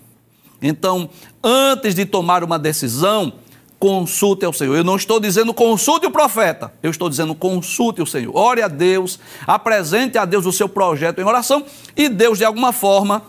Então, 0.62 1.10
antes 1.44 1.96
de 1.96 2.06
tomar 2.06 2.44
uma 2.44 2.58
decisão, 2.58 3.34
consulte 3.80 4.46
ao 4.46 4.54
Senhor. 4.54 4.76
Eu 4.76 4.84
não 4.84 4.96
estou 4.96 5.20
dizendo 5.20 5.54
consulte 5.54 6.06
o 6.06 6.12
profeta, 6.12 6.72
eu 6.84 6.92
estou 6.92 7.10
dizendo 7.10 7.34
consulte 7.34 8.00
o 8.00 8.06
Senhor. 8.06 8.36
Ore 8.38 8.62
a 8.62 8.68
Deus, 8.68 9.20
apresente 9.48 10.20
a 10.20 10.26
Deus 10.26 10.46
o 10.46 10.52
seu 10.52 10.70
projeto 10.70 11.20
em 11.20 11.24
oração 11.24 11.66
e 11.98 12.08
Deus, 12.08 12.38
de 12.38 12.46
alguma 12.46 12.72
forma, 12.72 13.24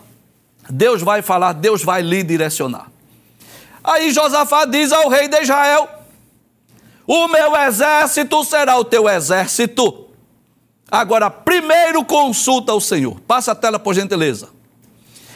Deus 0.69 1.01
vai 1.01 1.21
falar, 1.23 1.53
Deus 1.53 1.83
vai 1.83 2.03
lhe 2.03 2.21
direcionar. 2.21 2.92
Aí 3.83 4.11
Josafá 4.11 4.65
diz 4.65 4.91
ao 4.91 5.09
rei 5.09 5.27
de 5.27 5.41
Israel: 5.41 5.89
O 7.05 7.27
meu 7.27 7.55
exército 7.55 8.43
será 8.45 8.77
o 8.77 8.85
teu 8.85 9.09
exército. 9.09 10.07
Agora, 10.89 11.29
primeiro 11.29 12.05
consulta 12.05 12.73
o 12.73 12.79
Senhor. 12.79 13.19
Passa 13.21 13.51
a 13.51 13.55
tela, 13.55 13.79
por 13.79 13.93
gentileza. 13.93 14.49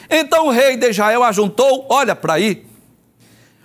Então 0.08 0.46
o 0.46 0.50
rei 0.50 0.76
de 0.76 0.88
Israel 0.88 1.22
ajuntou, 1.22 1.86
olha 1.90 2.16
para 2.16 2.34
aí, 2.34 2.64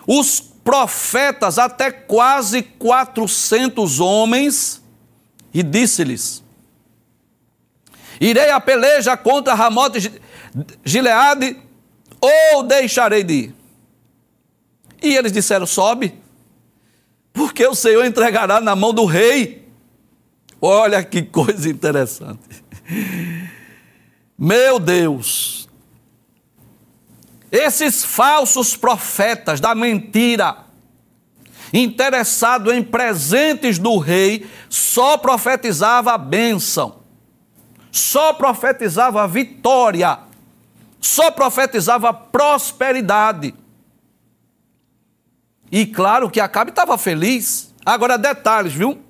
os 0.05 0.41
profetas, 0.41 1.57
até 1.57 1.91
quase 1.91 2.61
400 2.63 3.99
homens, 3.99 4.81
e 5.53 5.63
disse-lhes: 5.63 6.43
Irei 8.19 8.49
a 8.49 8.59
peleja 8.59 9.15
contra 9.15 9.53
Ramote 9.53 10.21
Gileade, 10.83 11.57
ou 12.19 12.63
deixarei 12.63 13.23
de 13.23 13.33
ir? 13.33 13.62
E 15.03 15.17
eles 15.17 15.33
disseram: 15.33 15.65
sobe, 15.65 16.17
porque 17.33 17.67
o 17.67 17.75
Senhor 17.75 18.05
entregará 18.05 18.61
na 18.61 18.73
mão 18.73 18.93
do 18.93 19.03
rei. 19.03 19.67
Olha 20.61 21.03
que 21.03 21.21
coisa 21.27 21.69
interessante. 21.69 22.63
Meu 24.37 24.79
Deus, 24.79 25.67
esses 27.51 28.03
falsos 28.03 28.75
profetas 28.75 29.59
da 29.59 29.75
mentira, 29.75 30.57
interessado 31.73 32.71
em 32.71 32.81
presentes 32.81 33.77
do 33.77 33.97
rei, 33.97 34.47
só 34.69 35.17
profetizava 35.17 36.13
a 36.13 36.17
bênção, 36.17 36.99
só 37.91 38.33
profetizava 38.33 39.23
a 39.23 39.27
vitória, 39.27 40.19
só 40.99 41.29
profetizava 41.29 42.09
a 42.09 42.13
prosperidade. 42.13 43.53
E 45.73 45.88
claro 45.88 46.29
que 46.29 46.39
Acabe 46.39 46.69
estava 46.69 46.95
feliz. 46.99 47.73
Agora, 47.83 48.15
detalhes, 48.15 48.73
viu? 48.73 49.01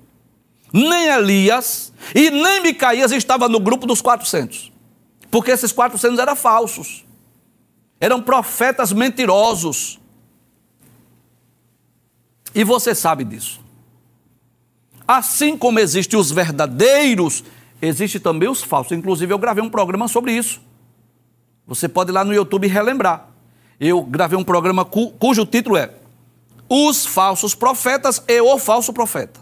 Nem 0.72 1.08
Elias 1.08 1.92
e 2.14 2.30
nem 2.30 2.62
Micaías 2.62 3.12
estavam 3.12 3.50
no 3.50 3.60
grupo 3.60 3.86
dos 3.86 4.00
400. 4.00 4.72
Porque 5.30 5.50
esses 5.50 5.72
400 5.72 6.18
eram 6.18 6.34
falsos. 6.34 7.04
Eram 8.00 8.22
profetas 8.22 8.94
mentirosos. 8.94 10.00
E 12.54 12.64
você 12.64 12.94
sabe 12.94 13.24
disso. 13.24 13.60
Assim 15.06 15.58
como 15.58 15.78
existem 15.80 16.18
os 16.18 16.30
verdadeiros, 16.30 17.44
existe 17.82 18.18
também 18.18 18.48
os 18.48 18.62
falsos. 18.62 18.96
Inclusive, 18.96 19.34
eu 19.34 19.38
gravei 19.38 19.62
um 19.62 19.68
programa 19.68 20.08
sobre 20.08 20.32
isso. 20.32 20.62
Você 21.66 21.90
pode 21.90 22.10
ir 22.10 22.14
lá 22.14 22.24
no 22.24 22.32
YouTube 22.32 22.66
relembrar. 22.66 23.28
Eu 23.78 24.02
gravei 24.02 24.38
um 24.38 24.44
programa 24.44 24.82
cu, 24.82 25.10
cujo 25.10 25.44
título 25.44 25.76
é 25.76 26.03
Os 26.68 27.04
Falsos 27.06 27.54
Profetas 27.54 28.22
e 28.26 28.40
o 28.40 28.58
Falso 28.58 28.92
Profeta. 28.92 29.40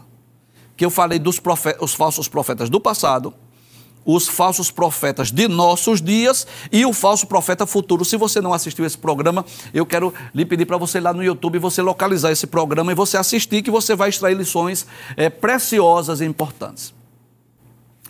Que 0.75 0.85
eu 0.85 0.89
falei 0.89 1.19
dos 1.19 1.39
profetas, 1.39 1.81
os 1.81 1.93
falsos 1.93 2.27
profetas 2.27 2.69
do 2.69 2.79
passado, 2.79 3.33
os 4.05 4.27
falsos 4.27 4.69
profetas 4.69 5.31
de 5.31 5.47
nossos 5.47 6.01
dias 6.01 6.45
e 6.71 6.85
o 6.85 6.93
falso 6.93 7.27
profeta 7.27 7.65
futuro. 7.65 8.03
Se 8.03 8.17
você 8.17 8.41
não 8.41 8.53
assistiu 8.53 8.85
esse 8.85 8.97
programa, 8.97 9.45
eu 9.73 9.85
quero 9.85 10.13
lhe 10.33 10.45
pedir 10.45 10.65
para 10.65 10.77
você 10.77 10.97
ir 10.97 11.01
lá 11.01 11.13
no 11.13 11.23
YouTube 11.23 11.59
você 11.59 11.81
localizar 11.81 12.31
esse 12.31 12.47
programa 12.47 12.91
e 12.91 12.95
você 12.95 13.17
assistir, 13.17 13.61
que 13.61 13.71
você 13.71 13.95
vai 13.95 14.09
extrair 14.09 14.35
lições 14.35 14.85
é, 15.15 15.29
preciosas 15.29 16.21
e 16.21 16.25
importantes. 16.25 16.93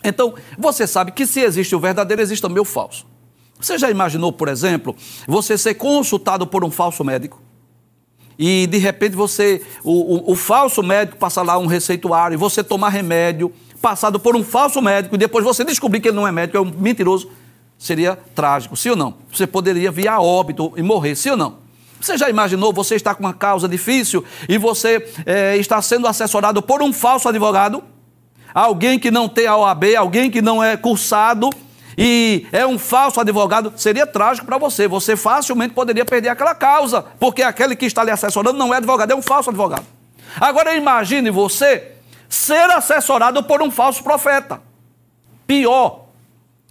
Então, 0.02 0.34
você 0.58 0.86
sabe 0.86 1.12
que 1.12 1.26
se 1.26 1.40
existe 1.40 1.74
o 1.74 1.80
verdadeiro, 1.80 2.20
existe 2.20 2.42
também 2.42 2.60
o 2.60 2.64
falso. 2.64 3.06
Você 3.58 3.78
já 3.78 3.90
imaginou, 3.90 4.32
por 4.32 4.48
exemplo, 4.48 4.94
você 5.26 5.56
ser 5.56 5.74
consultado 5.74 6.46
por 6.46 6.64
um 6.64 6.70
falso 6.70 7.02
médico? 7.04 7.43
E 8.38 8.66
de 8.66 8.78
repente 8.78 9.14
você, 9.14 9.62
o, 9.82 10.30
o, 10.30 10.32
o 10.32 10.34
falso 10.34 10.82
médico 10.82 11.18
passa 11.18 11.42
lá 11.42 11.58
um 11.58 11.66
receituário 11.66 12.34
e 12.34 12.38
você 12.38 12.64
tomar 12.64 12.88
remédio 12.88 13.52
passado 13.80 14.18
por 14.18 14.34
um 14.34 14.42
falso 14.42 14.80
médico 14.80 15.14
e 15.14 15.18
depois 15.18 15.44
você 15.44 15.64
descobrir 15.64 16.00
que 16.00 16.08
ele 16.08 16.16
não 16.16 16.26
é 16.26 16.32
médico, 16.32 16.56
é 16.56 16.60
um 16.60 16.64
mentiroso, 16.64 17.30
seria 17.78 18.16
trágico, 18.34 18.76
sim 18.76 18.90
ou 18.90 18.96
não? 18.96 19.14
Você 19.30 19.46
poderia 19.46 19.90
vir 19.90 20.08
a 20.08 20.20
óbito 20.20 20.72
e 20.76 20.82
morrer, 20.82 21.14
sim 21.14 21.30
ou 21.30 21.36
não? 21.36 21.58
Você 22.00 22.18
já 22.18 22.28
imaginou 22.28 22.72
você 22.72 22.96
está 22.96 23.14
com 23.14 23.22
uma 23.22 23.32
causa 23.32 23.68
difícil 23.68 24.24
e 24.48 24.58
você 24.58 25.06
é, 25.24 25.56
está 25.56 25.80
sendo 25.80 26.06
assessorado 26.06 26.60
por 26.60 26.82
um 26.82 26.92
falso 26.92 27.28
advogado? 27.28 27.82
Alguém 28.52 28.98
que 28.98 29.10
não 29.10 29.28
tem 29.28 29.46
a 29.46 29.56
OAB, 29.56 29.96
alguém 29.96 30.30
que 30.30 30.40
não 30.40 30.62
é 30.62 30.76
cursado 30.76 31.50
e 31.96 32.46
é 32.52 32.66
um 32.66 32.78
falso 32.78 33.20
advogado, 33.20 33.72
seria 33.76 34.06
trágico 34.06 34.46
para 34.46 34.58
você. 34.58 34.88
Você 34.88 35.16
facilmente 35.16 35.74
poderia 35.74 36.04
perder 36.04 36.28
aquela 36.28 36.54
causa, 36.54 37.02
porque 37.18 37.42
aquele 37.42 37.76
que 37.76 37.86
está 37.86 38.02
lhe 38.02 38.10
assessorando 38.10 38.58
não 38.58 38.74
é 38.74 38.78
advogado, 38.78 39.10
é 39.12 39.14
um 39.14 39.22
falso 39.22 39.50
advogado. 39.50 39.86
Agora 40.40 40.74
imagine 40.74 41.30
você 41.30 41.92
ser 42.28 42.70
assessorado 42.70 43.42
por 43.44 43.62
um 43.62 43.70
falso 43.70 44.02
profeta. 44.02 44.60
Pior, 45.46 46.06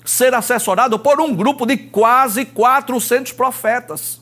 ser 0.04 0.34
assessorado 0.34 1.00
por 1.00 1.22
um 1.22 1.34
grupo 1.34 1.66
de 1.66 1.78
quase 1.78 2.46
400 2.46 3.32
profetas. 3.32 4.22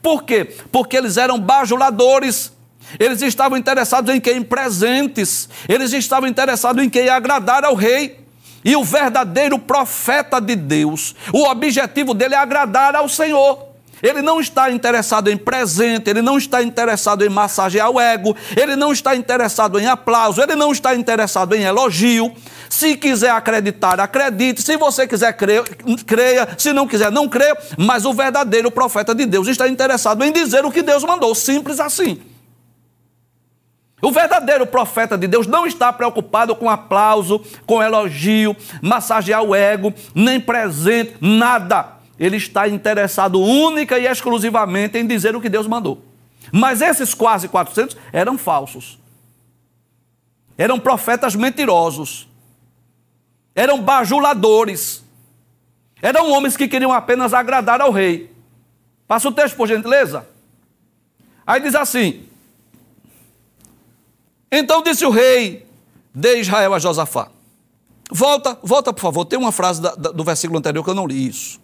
Por 0.00 0.24
quê? 0.24 0.56
Porque 0.70 0.96
eles 0.96 1.16
eram 1.16 1.38
bajuladores. 1.38 2.52
Eles 2.98 3.22
estavam 3.22 3.56
interessados 3.56 4.12
em 4.12 4.20
quem 4.20 4.42
presentes. 4.42 5.48
Eles 5.68 5.92
estavam 5.92 6.28
interessados 6.28 6.82
em 6.82 6.90
quem 6.90 7.08
agradar 7.08 7.64
ao 7.64 7.74
rei. 7.74 8.21
E 8.64 8.76
o 8.76 8.84
verdadeiro 8.84 9.58
profeta 9.58 10.40
de 10.40 10.54
Deus, 10.54 11.14
o 11.32 11.44
objetivo 11.44 12.14
dele 12.14 12.34
é 12.34 12.38
agradar 12.38 12.94
ao 12.94 13.08
Senhor. 13.08 13.72
Ele 14.02 14.20
não 14.20 14.40
está 14.40 14.68
interessado 14.70 15.30
em 15.30 15.36
presente, 15.36 16.10
ele 16.10 16.20
não 16.20 16.36
está 16.36 16.60
interessado 16.60 17.24
em 17.24 17.28
massagear 17.28 17.88
o 17.88 18.00
ego, 18.00 18.36
ele 18.56 18.74
não 18.74 18.92
está 18.92 19.14
interessado 19.14 19.78
em 19.78 19.86
aplauso, 19.86 20.42
ele 20.42 20.56
não 20.56 20.72
está 20.72 20.92
interessado 20.94 21.54
em 21.54 21.62
elogio. 21.62 22.34
Se 22.68 22.96
quiser 22.96 23.30
acreditar, 23.30 24.00
acredite. 24.00 24.60
Se 24.60 24.76
você 24.76 25.06
quiser 25.06 25.32
crer, 25.34 25.62
creia. 26.04 26.48
Se 26.58 26.72
não 26.72 26.88
quiser, 26.88 27.12
não 27.12 27.28
creia. 27.28 27.56
Mas 27.78 28.04
o 28.04 28.12
verdadeiro 28.12 28.72
profeta 28.72 29.14
de 29.14 29.24
Deus 29.24 29.46
está 29.46 29.68
interessado 29.68 30.24
em 30.24 30.32
dizer 30.32 30.64
o 30.64 30.70
que 30.72 30.82
Deus 30.82 31.04
mandou. 31.04 31.32
Simples 31.34 31.78
assim. 31.78 32.31
O 34.02 34.10
verdadeiro 34.10 34.66
profeta 34.66 35.16
de 35.16 35.28
Deus 35.28 35.46
não 35.46 35.64
está 35.64 35.92
preocupado 35.92 36.56
com 36.56 36.68
aplauso, 36.68 37.40
com 37.64 37.80
elogio, 37.80 38.56
massagear 38.82 39.44
o 39.44 39.54
ego, 39.54 39.94
nem 40.12 40.40
presente, 40.40 41.16
nada. 41.20 41.98
Ele 42.18 42.36
está 42.36 42.66
interessado 42.66 43.40
única 43.40 43.96
e 44.00 44.06
exclusivamente 44.06 44.98
em 44.98 45.06
dizer 45.06 45.36
o 45.36 45.40
que 45.40 45.48
Deus 45.48 45.68
mandou. 45.68 46.02
Mas 46.52 46.82
esses 46.82 47.14
quase 47.14 47.46
400 47.48 47.96
eram 48.12 48.36
falsos. 48.36 48.98
Eram 50.58 50.80
profetas 50.80 51.36
mentirosos. 51.36 52.28
Eram 53.54 53.80
bajuladores. 53.80 55.04
Eram 56.02 56.32
homens 56.32 56.56
que 56.56 56.66
queriam 56.66 56.92
apenas 56.92 57.32
agradar 57.32 57.80
ao 57.80 57.92
rei. 57.92 58.34
Passa 59.06 59.28
o 59.28 59.32
texto, 59.32 59.56
por 59.56 59.68
gentileza. 59.68 60.26
Aí 61.46 61.60
diz 61.60 61.76
assim: 61.76 62.31
então 64.52 64.82
disse 64.82 65.06
o 65.06 65.10
rei 65.10 65.66
de 66.14 66.36
Israel 66.36 66.74
a 66.74 66.78
Josafá. 66.78 67.28
Volta, 68.10 68.58
volta 68.62 68.92
por 68.92 69.00
favor, 69.00 69.24
tem 69.24 69.38
uma 69.38 69.50
frase 69.50 69.80
da, 69.80 69.94
da, 69.94 70.10
do 70.10 70.22
versículo 70.22 70.58
anterior 70.58 70.84
que 70.84 70.90
eu 70.90 70.94
não 70.94 71.06
li 71.06 71.26
isso. 71.26 71.58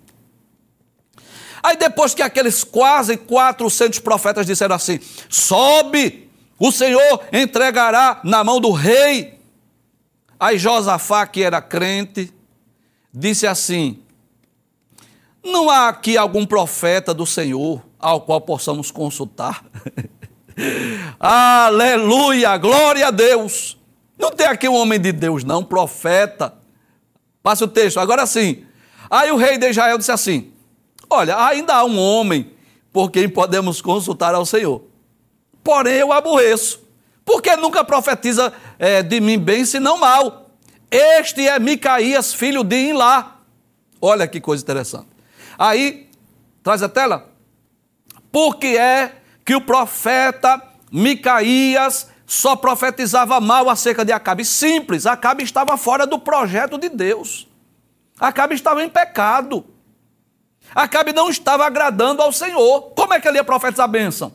Aí 1.63 1.77
depois 1.77 2.15
que 2.15 2.23
aqueles 2.23 2.65
quase 2.65 3.19
400 3.19 3.99
profetas 3.99 4.47
disseram 4.47 4.75
assim: 4.75 4.99
sobe, 5.29 6.31
o 6.59 6.73
Senhor 6.73 7.21
entregará 7.31 8.21
na 8.25 8.43
mão 8.43 8.61
do 8.61 8.71
rei. 8.71 9.39
Aí 10.41 10.57
Josafá, 10.57 11.27
que 11.27 11.43
era 11.43 11.61
crente, 11.61 12.33
disse 13.13 13.47
assim: 13.47 13.99
Não 15.45 15.69
há 15.69 15.89
aqui 15.89 16.17
algum 16.17 16.47
profeta 16.47 17.13
do 17.13 17.27
Senhor 17.27 17.83
ao 17.99 18.23
qual 18.23 18.41
possamos 18.41 18.91
consultar? 18.91 19.63
Aleluia, 21.19 22.57
glória 22.57 23.09
a 23.09 23.11
Deus. 23.11 23.79
Não 24.19 24.31
tem 24.31 24.47
aqui 24.47 24.69
um 24.69 24.75
homem 24.75 25.01
de 25.01 25.13
Deus, 25.13 25.45
não, 25.45 25.63
profeta. 25.65 26.55
Passa 27.43 27.65
o 27.65 27.69
texto, 27.69 28.01
agora 28.01 28.27
sim. 28.27 28.65
Aí 29.09 29.31
o 29.31 29.37
rei 29.37 29.59
de 29.59 29.69
Israel 29.69 29.97
disse 29.99 30.13
assim: 30.13 30.53
Olha, 31.09 31.39
ainda 31.47 31.75
há 31.75 31.85
um 31.85 31.99
homem 31.99 32.53
por 32.93 33.11
quem 33.11 33.29
podemos 33.29 33.81
consultar 33.81 34.35
ao 34.35 34.45
Senhor. 34.45 34.83
Porém, 35.63 35.95
eu 35.95 36.13
aborreço, 36.13 36.83
porque 37.25 37.55
nunca 37.57 37.85
profetiza 37.85 38.53
é, 38.79 39.03
de 39.03 39.21
mim 39.21 39.39
bem, 39.39 39.65
senão 39.65 39.99
mal. 39.99 40.51
Este 40.91 41.47
é 41.47 41.59
Micaías, 41.59 42.33
filho 42.33 42.65
de 42.65 42.91
Inlá. 42.91 43.37
Olha 44.01 44.27
que 44.27 44.41
coisa 44.41 44.63
interessante. 44.63 45.09
Aí, 45.59 46.09
traz 46.63 46.83
a 46.83 46.89
tela. 46.89 47.29
Porque 48.33 48.69
é 48.69 49.17
que 49.49 49.55
o 49.55 49.63
profeta 49.63 50.63
Micaías 50.93 52.11
só 52.27 52.55
profetizava 52.55 53.41
mal 53.41 53.71
acerca 53.71 54.05
de 54.05 54.13
Acabe. 54.13 54.45
Simples, 54.45 55.07
Acabe 55.07 55.43
estava 55.43 55.75
fora 55.79 56.07
do 56.07 56.19
projeto 56.19 56.77
de 56.77 56.91
Deus. 56.91 57.49
Acabe 58.21 58.55
estava 58.55 58.85
em 58.85 58.91
pecado. 58.91 59.65
Acabe 60.75 61.15
não 61.15 61.31
estava 61.31 61.65
agradando 61.65 62.21
ao 62.21 62.31
Senhor. 62.31 62.91
Como 62.91 63.15
é 63.15 63.21
que 63.21 63.27
ele 63.27 63.39
ia 63.39 63.45
profetizar 63.45 63.85
a 63.85 63.89
bênção? 63.89 64.35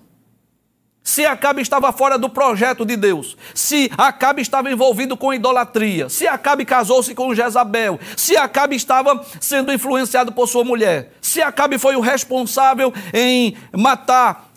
Se 1.04 1.28
Acabe 1.28 1.62
estava 1.62 1.91
fora 1.91 2.17
do 2.17 2.28
projeto 2.28 2.84
de 2.84 2.97
Deus, 2.97 3.38
se 3.54 3.91
Acabe 3.95 4.41
estava 4.41 4.71
envolvido 4.71 5.15
com 5.15 5.32
idolatria, 5.32 6.10
se 6.10 6.26
Acabe 6.26 6.65
casou-se 6.65 7.13
com 7.13 7.36
Jezabel, 7.36 7.99
se 8.17 8.36
Acabe 8.36 8.76
estava 8.76 9.23
sendo 9.39 9.71
influenciado 9.71 10.32
por 10.32 10.47
sua 10.47 10.63
mulher, 10.63 11.13
se 11.21 11.39
Acabe 11.39 11.78
foi 11.78 11.95
o 11.95 12.02
responsável 12.02 12.91
em 13.13 13.56
matar 13.78 14.53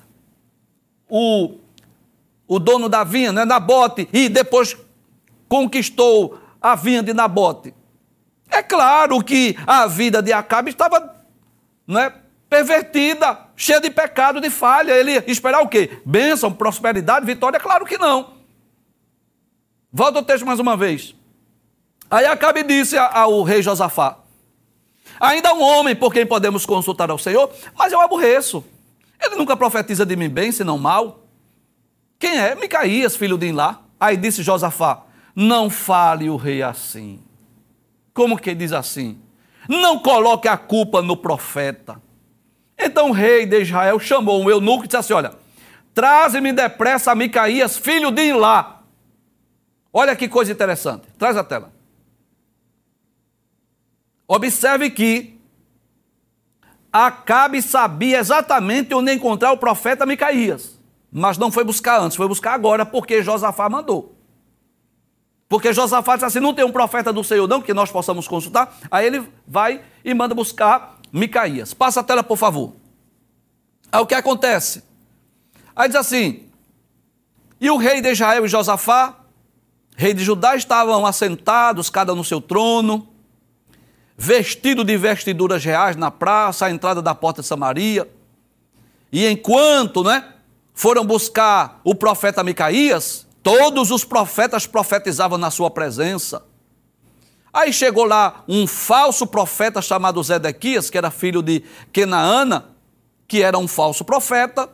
o, 1.08 1.56
o 2.46 2.58
dono 2.58 2.88
da 2.88 3.04
vinha, 3.04 3.32
né, 3.32 3.44
Nabote, 3.44 4.08
e 4.12 4.28
depois 4.28 4.76
conquistou 5.48 6.38
a 6.60 6.74
vinha 6.74 7.02
de 7.02 7.12
Nabote. 7.12 7.74
É 8.50 8.62
claro 8.62 9.22
que 9.22 9.56
a 9.66 9.86
vida 9.86 10.22
de 10.22 10.32
Acabe 10.32 10.70
estava 10.70 11.16
né, 11.86 12.12
pervertida, 12.48 13.38
cheia 13.56 13.80
de 13.80 13.90
pecado, 13.90 14.40
de 14.40 14.50
falha. 14.50 14.92
Ele 14.92 15.12
esperar 15.26 15.60
o 15.60 15.68
quê? 15.68 16.00
Bênção, 16.04 16.52
prosperidade, 16.52 17.26
vitória? 17.26 17.60
Claro 17.60 17.84
que 17.84 17.98
não. 17.98 18.34
Volta 19.92 20.20
o 20.20 20.22
texto 20.22 20.46
mais 20.46 20.60
uma 20.60 20.76
vez. 20.76 21.14
Aí 22.10 22.24
Acabe 22.26 22.62
disse 22.62 22.96
ao 22.96 23.42
rei 23.42 23.62
Josafá: 23.62 24.18
Ainda 25.18 25.54
um 25.54 25.62
homem 25.62 25.96
por 25.96 26.12
quem 26.12 26.26
podemos 26.26 26.64
consultar 26.64 27.10
ao 27.10 27.18
Senhor, 27.18 27.50
mas 27.76 27.92
eu 27.92 28.00
aborreço. 28.00 28.64
Ele 29.20 29.36
nunca 29.36 29.56
profetiza 29.56 30.04
de 30.04 30.16
mim 30.16 30.28
bem, 30.28 30.52
senão 30.52 30.78
mal. 30.78 31.26
Quem 32.18 32.38
é? 32.38 32.54
Micaías, 32.54 33.16
filho 33.16 33.36
de 33.38 33.48
Inlá. 33.48 33.82
Aí 33.98 34.16
disse 34.16 34.42
Josafá: 34.42 35.04
Não 35.34 35.68
fale 35.70 36.28
o 36.28 36.36
rei 36.36 36.62
assim. 36.62 37.20
Como 38.12 38.38
que 38.38 38.54
diz 38.54 38.72
assim? 38.72 39.20
Não 39.68 39.98
coloque 39.98 40.48
a 40.48 40.56
culpa 40.56 41.02
no 41.02 41.16
profeta. 41.16 42.00
Então 42.78 43.10
o 43.10 43.12
rei 43.12 43.46
de 43.46 43.60
Israel 43.60 43.98
chamou 43.98 44.42
um 44.42 44.50
eunuco 44.50 44.84
e 44.84 44.86
disse 44.86 44.96
assim: 44.96 45.12
Olha, 45.12 45.34
traze-me 45.94 46.52
depressa 46.52 47.12
a 47.12 47.14
Micaías, 47.14 47.76
filho 47.76 48.10
de 48.10 48.22
Inlá. 48.22 48.82
Olha 49.92 50.14
que 50.14 50.28
coisa 50.28 50.52
interessante. 50.52 51.06
Traz 51.18 51.36
a 51.36 51.44
tela. 51.44 51.72
Observe 54.28 54.90
que 54.90 55.35
Acabe 57.04 57.60
sabia 57.60 58.18
exatamente 58.18 58.94
onde 58.94 59.12
encontrar 59.12 59.52
o 59.52 59.58
profeta 59.58 60.06
Micaías. 60.06 60.76
mas 61.12 61.36
não 61.36 61.50
foi 61.50 61.62
buscar 61.62 62.00
antes, 62.00 62.16
foi 62.16 62.26
buscar 62.26 62.54
agora, 62.54 62.86
porque 62.86 63.22
Josafá 63.22 63.68
mandou. 63.68 64.16
Porque 65.48 65.74
Josafá 65.74 66.14
disse 66.14 66.24
assim: 66.24 66.40
não 66.40 66.54
tem 66.54 66.64
um 66.64 66.72
profeta 66.72 67.12
do 67.12 67.22
Senhor, 67.22 67.46
não, 67.46 67.60
que 67.60 67.74
nós 67.74 67.90
possamos 67.90 68.26
consultar. 68.26 68.74
Aí 68.90 69.06
ele 69.06 69.28
vai 69.46 69.82
e 70.02 70.14
manda 70.14 70.34
buscar 70.34 70.98
Micaías. 71.12 71.74
Passa 71.74 72.00
a 72.00 72.02
tela, 72.02 72.24
por 72.24 72.38
favor. 72.38 72.72
Aí 73.92 74.00
o 74.00 74.06
que 74.06 74.14
acontece? 74.14 74.82
Aí 75.74 75.88
diz 75.88 75.96
assim: 75.96 76.48
e 77.60 77.70
o 77.70 77.76
rei 77.76 78.00
de 78.00 78.10
Israel 78.10 78.44
e 78.46 78.48
Josafá, 78.48 79.16
rei 79.96 80.14
de 80.14 80.24
Judá, 80.24 80.56
estavam 80.56 81.04
assentados, 81.04 81.90
cada 81.90 82.14
no 82.14 82.24
seu 82.24 82.40
trono, 82.40 83.06
vestido 84.16 84.84
de 84.84 84.96
vestiduras 84.96 85.64
reais 85.64 85.96
na 85.96 86.10
praça, 86.10 86.66
à 86.66 86.70
entrada 86.70 87.02
da 87.02 87.14
porta 87.14 87.42
de 87.42 87.48
Samaria. 87.48 88.08
E 89.12 89.26
enquanto, 89.26 90.02
né, 90.02 90.24
foram 90.74 91.04
buscar 91.04 91.80
o 91.84 91.94
profeta 91.94 92.42
Micaías, 92.42 93.26
Todos 93.46 93.92
os 93.92 94.02
profetas 94.02 94.66
profetizavam 94.66 95.38
na 95.38 95.52
sua 95.52 95.70
presença. 95.70 96.42
Aí 97.54 97.72
chegou 97.72 98.04
lá 98.04 98.42
um 98.48 98.66
falso 98.66 99.24
profeta 99.24 99.80
chamado 99.80 100.20
Zedequias, 100.20 100.90
que 100.90 100.98
era 100.98 101.12
filho 101.12 101.40
de 101.40 101.62
Kenaana, 101.92 102.74
que 103.28 103.44
era 103.44 103.56
um 103.56 103.68
falso 103.68 104.04
profeta. 104.04 104.68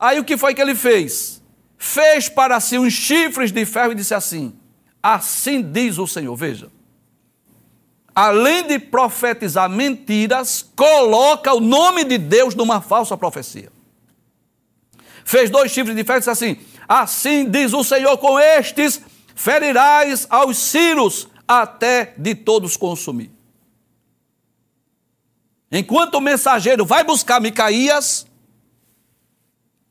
Aí 0.00 0.18
o 0.18 0.24
que 0.24 0.38
foi 0.38 0.54
que 0.54 0.62
ele 0.62 0.74
fez? 0.74 1.42
Fez 1.76 2.30
para 2.30 2.58
si 2.60 2.78
uns 2.78 2.94
chifres 2.94 3.52
de 3.52 3.66
ferro 3.66 3.92
e 3.92 3.96
disse 3.96 4.14
assim: 4.14 4.58
Assim 5.02 5.60
diz 5.60 5.98
o 5.98 6.06
Senhor. 6.06 6.34
Veja. 6.34 6.70
Além 8.14 8.66
de 8.68 8.78
profetizar 8.78 9.68
mentiras, 9.68 10.70
coloca 10.76 11.52
o 11.52 11.60
nome 11.60 12.04
de 12.04 12.16
Deus 12.16 12.54
numa 12.54 12.80
falsa 12.80 13.16
profecia. 13.16 13.72
Fez 15.24 15.50
dois 15.50 15.72
chifres 15.72 15.96
de 15.96 16.04
ferro 16.04 16.18
e 16.18 16.20
disse 16.20 16.30
assim: 16.30 16.56
Assim 16.86 17.50
diz 17.50 17.72
o 17.72 17.82
Senhor: 17.82 18.16
com 18.18 18.38
estes 18.38 19.00
ferirás 19.34 20.26
aos 20.30 20.56
círios 20.58 21.28
até 21.48 22.14
de 22.16 22.34
todos 22.34 22.76
consumir. 22.76 23.32
Enquanto 25.72 26.14
o 26.14 26.20
mensageiro 26.20 26.84
vai 26.84 27.02
buscar 27.02 27.40
Micaías, 27.40 28.26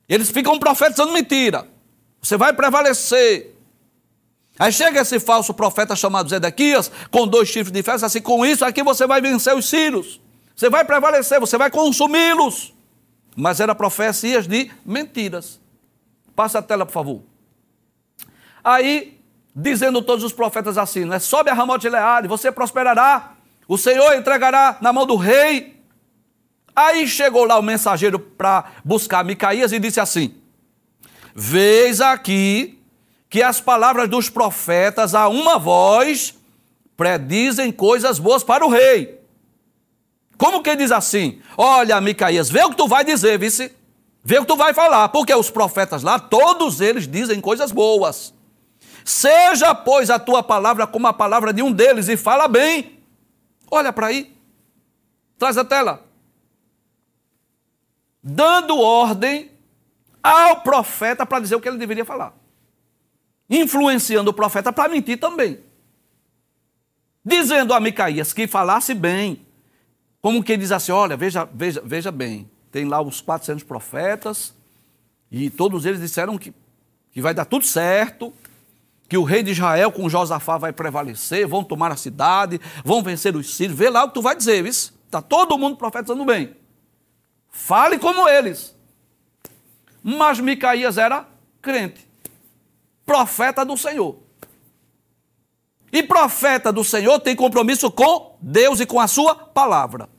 eles 0.07 0.29
ficam 0.31 0.57
profetizando 0.57 1.11
mentira. 1.11 1.67
Você 2.21 2.37
vai 2.37 2.53
prevalecer. 2.53 3.52
Aí 4.57 4.71
chega 4.71 5.01
esse 5.01 5.19
falso 5.19 5.53
profeta 5.53 5.95
chamado 5.95 6.29
Zedequias, 6.29 6.91
com 7.09 7.27
dois 7.27 7.49
chifres 7.49 7.71
de 7.71 7.81
festa, 7.81 8.05
assim, 8.05 8.21
com 8.21 8.45
isso 8.45 8.63
aqui 8.63 8.83
você 8.83 9.07
vai 9.07 9.19
vencer 9.19 9.55
os 9.55 9.67
círios. 9.67 10.21
Você 10.55 10.69
vai 10.69 10.85
prevalecer, 10.85 11.39
você 11.39 11.57
vai 11.57 11.71
consumi-los. 11.71 12.73
Mas 13.35 13.59
eram 13.59 13.73
profecias 13.73 14.47
de 14.47 14.71
mentiras. 14.85 15.59
Passa 16.35 16.59
a 16.59 16.61
tela, 16.61 16.85
por 16.85 16.91
favor. 16.91 17.23
Aí, 18.63 19.19
dizendo 19.55 20.01
todos 20.01 20.23
os 20.23 20.31
profetas 20.31 20.77
assim, 20.77 21.05
né? 21.05 21.17
Sobe 21.17 21.49
a 21.49 21.53
Ramote 21.53 21.89
Leade, 21.89 22.27
você 22.27 22.51
prosperará, 22.51 23.33
o 23.67 23.77
Senhor 23.77 24.15
entregará 24.15 24.77
na 24.81 24.93
mão 24.93 25.05
do 25.05 25.15
rei. 25.15 25.81
Aí 26.75 27.07
chegou 27.07 27.45
lá 27.45 27.57
o 27.57 27.63
mensageiro 27.63 28.19
para 28.19 28.71
buscar 28.85 29.25
Micaías 29.25 29.71
e 29.71 29.79
disse 29.79 29.99
assim: 29.99 30.35
Veis 31.35 32.01
aqui 32.01 32.82
que 33.33 33.41
as 33.41 33.59
palavras 33.59 34.07
dos 34.07 34.29
profetas 34.29 35.15
a 35.15 35.27
uma 35.27 35.57
voz 35.57 36.35
predizem 36.95 37.71
coisas 37.71 38.19
boas 38.19 38.43
para 38.43 38.63
o 38.63 38.69
rei. 38.69 39.19
Como 40.37 40.61
que 40.61 40.75
diz 40.75 40.91
assim? 40.91 41.41
Olha, 41.57 41.99
Micaías, 41.99 42.47
vê 42.51 42.63
o 42.63 42.69
que 42.69 42.77
tu 42.77 42.87
vai 42.87 43.03
dizer, 43.03 43.39
vice. 43.39 43.75
Vê 44.23 44.37
o 44.37 44.41
que 44.41 44.49
tu 44.49 44.55
vai 44.55 44.71
falar, 44.71 45.09
porque 45.09 45.33
os 45.33 45.49
profetas 45.49 46.03
lá, 46.03 46.19
todos 46.19 46.79
eles 46.79 47.07
dizem 47.07 47.41
coisas 47.41 47.71
boas. 47.71 48.35
Seja, 49.03 49.73
pois, 49.73 50.11
a 50.11 50.19
tua 50.19 50.43
palavra 50.43 50.85
como 50.85 51.07
a 51.07 51.13
palavra 51.13 51.51
de 51.51 51.63
um 51.63 51.71
deles 51.71 52.09
e 52.09 52.15
fala 52.15 52.47
bem. 52.47 52.99
Olha 53.71 53.91
para 53.91 54.05
aí. 54.05 54.31
Traz 55.39 55.57
a 55.57 55.65
tela. 55.65 56.05
Dando 58.21 58.79
ordem 58.79 59.49
ao 60.21 60.61
profeta 60.61 61.25
para 61.25 61.39
dizer 61.39 61.55
o 61.55 61.59
que 61.59 61.67
ele 61.67 61.79
deveria 61.79 62.05
falar. 62.05 62.42
Influenciando 63.49 64.31
o 64.31 64.33
profeta 64.33 64.71
para 64.71 64.89
mentir 64.89 65.19
também. 65.19 65.59
Dizendo 67.23 67.73
a 67.73 67.79
Micaías 67.79 68.33
que 68.33 68.47
falasse 68.47 68.93
bem. 68.93 69.45
Como 70.21 70.43
que 70.43 70.57
diz 70.57 70.71
assim: 70.71 70.91
olha, 70.91 71.15
veja, 71.17 71.47
veja, 71.53 71.81
veja 71.85 72.11
bem 72.11 72.49
tem 72.73 72.85
lá 72.85 72.99
os 72.99 73.21
400 73.21 73.63
profetas, 73.63 74.51
e 75.31 75.51
todos 75.51 75.85
eles 75.85 76.01
disseram 76.01 76.39
que, 76.39 76.51
que 77.11 77.21
vai 77.21 77.31
dar 77.31 77.45
tudo 77.45 77.63
certo, 77.63 78.33
que 79.07 79.15
o 79.15 79.23
rei 79.23 79.43
de 79.43 79.51
Israel 79.51 79.91
com 79.91 80.09
Josafá 80.09 80.57
vai 80.57 80.73
prevalecer, 80.73 81.47
vão 81.47 81.63
tomar 81.63 81.91
a 81.91 81.95
cidade, 81.95 82.59
vão 82.83 83.03
vencer 83.03 83.35
os 83.35 83.55
sírios. 83.55 83.77
Vê 83.77 83.91
lá 83.91 84.03
o 84.03 84.07
que 84.07 84.15
tu 84.15 84.23
vai 84.23 84.35
dizer, 84.35 84.65
isso. 84.65 84.91
Está 85.05 85.21
todo 85.21 85.55
mundo 85.55 85.77
profetizando 85.77 86.25
bem. 86.25 86.55
Fale 87.47 87.99
como 87.99 88.27
eles. 88.27 88.75
Mas 90.01 90.39
Micaías 90.39 90.97
era 90.97 91.27
crente, 91.61 92.09
profeta 93.05 93.65
do 93.65 93.77
Senhor. 93.77 94.17
E 95.91 96.01
profeta 96.01 96.73
do 96.73 96.83
Senhor 96.83 97.19
tem 97.19 97.35
compromisso 97.35 97.91
com 97.91 98.35
Deus 98.41 98.79
e 98.79 98.85
com 98.85 98.99
a 98.99 99.07
sua 99.07 99.35
palavra. 99.35 100.09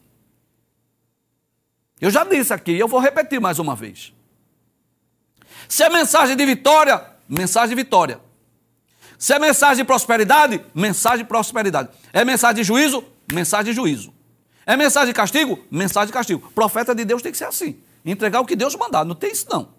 Eu 2.00 2.10
já 2.10 2.24
disse 2.24 2.52
aqui, 2.52 2.72
eu 2.78 2.86
vou 2.86 3.00
repetir 3.00 3.40
mais 3.40 3.58
uma 3.58 3.74
vez. 3.74 4.12
Se 5.68 5.82
é 5.82 5.88
mensagem 5.88 6.36
de 6.36 6.46
vitória, 6.46 7.04
mensagem 7.28 7.70
de 7.70 7.74
vitória. 7.74 8.20
Se 9.18 9.32
é 9.32 9.38
mensagem 9.38 9.78
de 9.78 9.84
prosperidade, 9.84 10.64
mensagem 10.74 11.18
de 11.18 11.24
prosperidade. 11.24 11.88
É 12.12 12.24
mensagem 12.24 12.56
de 12.56 12.64
juízo, 12.64 13.04
mensagem 13.32 13.72
de 13.72 13.76
juízo. 13.76 14.12
É 14.66 14.76
mensagem 14.76 15.08
de 15.08 15.14
castigo, 15.14 15.58
mensagem 15.70 16.06
de 16.06 16.12
castigo. 16.12 16.52
Profeta 16.54 16.94
de 16.94 17.04
Deus 17.04 17.22
tem 17.22 17.32
que 17.32 17.38
ser 17.38 17.46
assim. 17.46 17.80
Entregar 18.04 18.40
o 18.40 18.46
que 18.46 18.54
Deus 18.54 18.76
mandar. 18.76 19.04
Não 19.04 19.14
tem 19.14 19.32
isso, 19.32 19.46
não. 19.50 19.73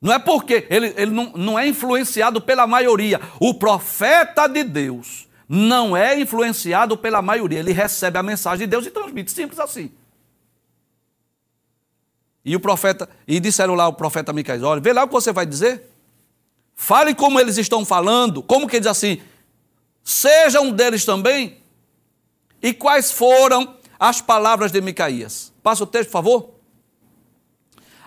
Não 0.00 0.12
é 0.12 0.18
porque 0.18 0.66
ele, 0.70 0.94
ele 0.96 1.10
não, 1.10 1.32
não 1.34 1.58
é 1.58 1.66
influenciado 1.66 2.40
pela 2.40 2.66
maioria. 2.66 3.20
O 3.40 3.54
profeta 3.54 4.46
de 4.46 4.62
Deus 4.62 5.28
não 5.48 5.96
é 5.96 6.18
influenciado 6.18 6.96
pela 6.96 7.20
maioria. 7.20 7.58
Ele 7.58 7.72
recebe 7.72 8.18
a 8.18 8.22
mensagem 8.22 8.66
de 8.66 8.70
Deus 8.70 8.86
e 8.86 8.90
transmite. 8.90 9.32
Simples 9.32 9.58
assim. 9.58 9.90
E 12.44 12.54
o 12.54 12.60
profeta, 12.60 13.08
e 13.26 13.40
disseram 13.40 13.74
lá 13.74 13.88
o 13.88 13.92
profeta 13.92 14.32
Micael, 14.32 14.64
olha, 14.64 14.80
vê 14.80 14.92
lá 14.92 15.04
o 15.04 15.08
que 15.08 15.12
você 15.12 15.32
vai 15.32 15.44
dizer. 15.44 15.90
Fale 16.74 17.14
como 17.14 17.40
eles 17.40 17.58
estão 17.58 17.84
falando, 17.84 18.42
como 18.42 18.68
que 18.68 18.78
diz 18.78 18.86
assim, 18.86 19.20
seja 20.02 20.60
um 20.60 20.70
deles 20.70 21.04
também. 21.04 21.58
E 22.62 22.72
quais 22.72 23.10
foram 23.10 23.76
as 23.98 24.20
palavras 24.20 24.70
de 24.70 24.80
Micaías? 24.80 25.52
Passa 25.62 25.82
o 25.82 25.86
texto, 25.86 26.08
por 26.08 26.12
favor. 26.12 26.57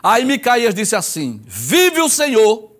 Aí 0.01 0.25
Micaías 0.25 0.73
disse 0.73 0.95
assim: 0.95 1.41
Vive 1.45 2.01
o 2.01 2.09
Senhor, 2.09 2.71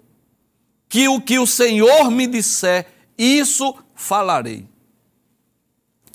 que 0.90 1.08
o 1.08 1.22
que 1.22 1.40
o 1.40 1.48
Senhor 1.48 2.10
me 2.10 2.28
disser, 2.28 2.88
isso 3.18 3.78
falarei. 3.96 4.68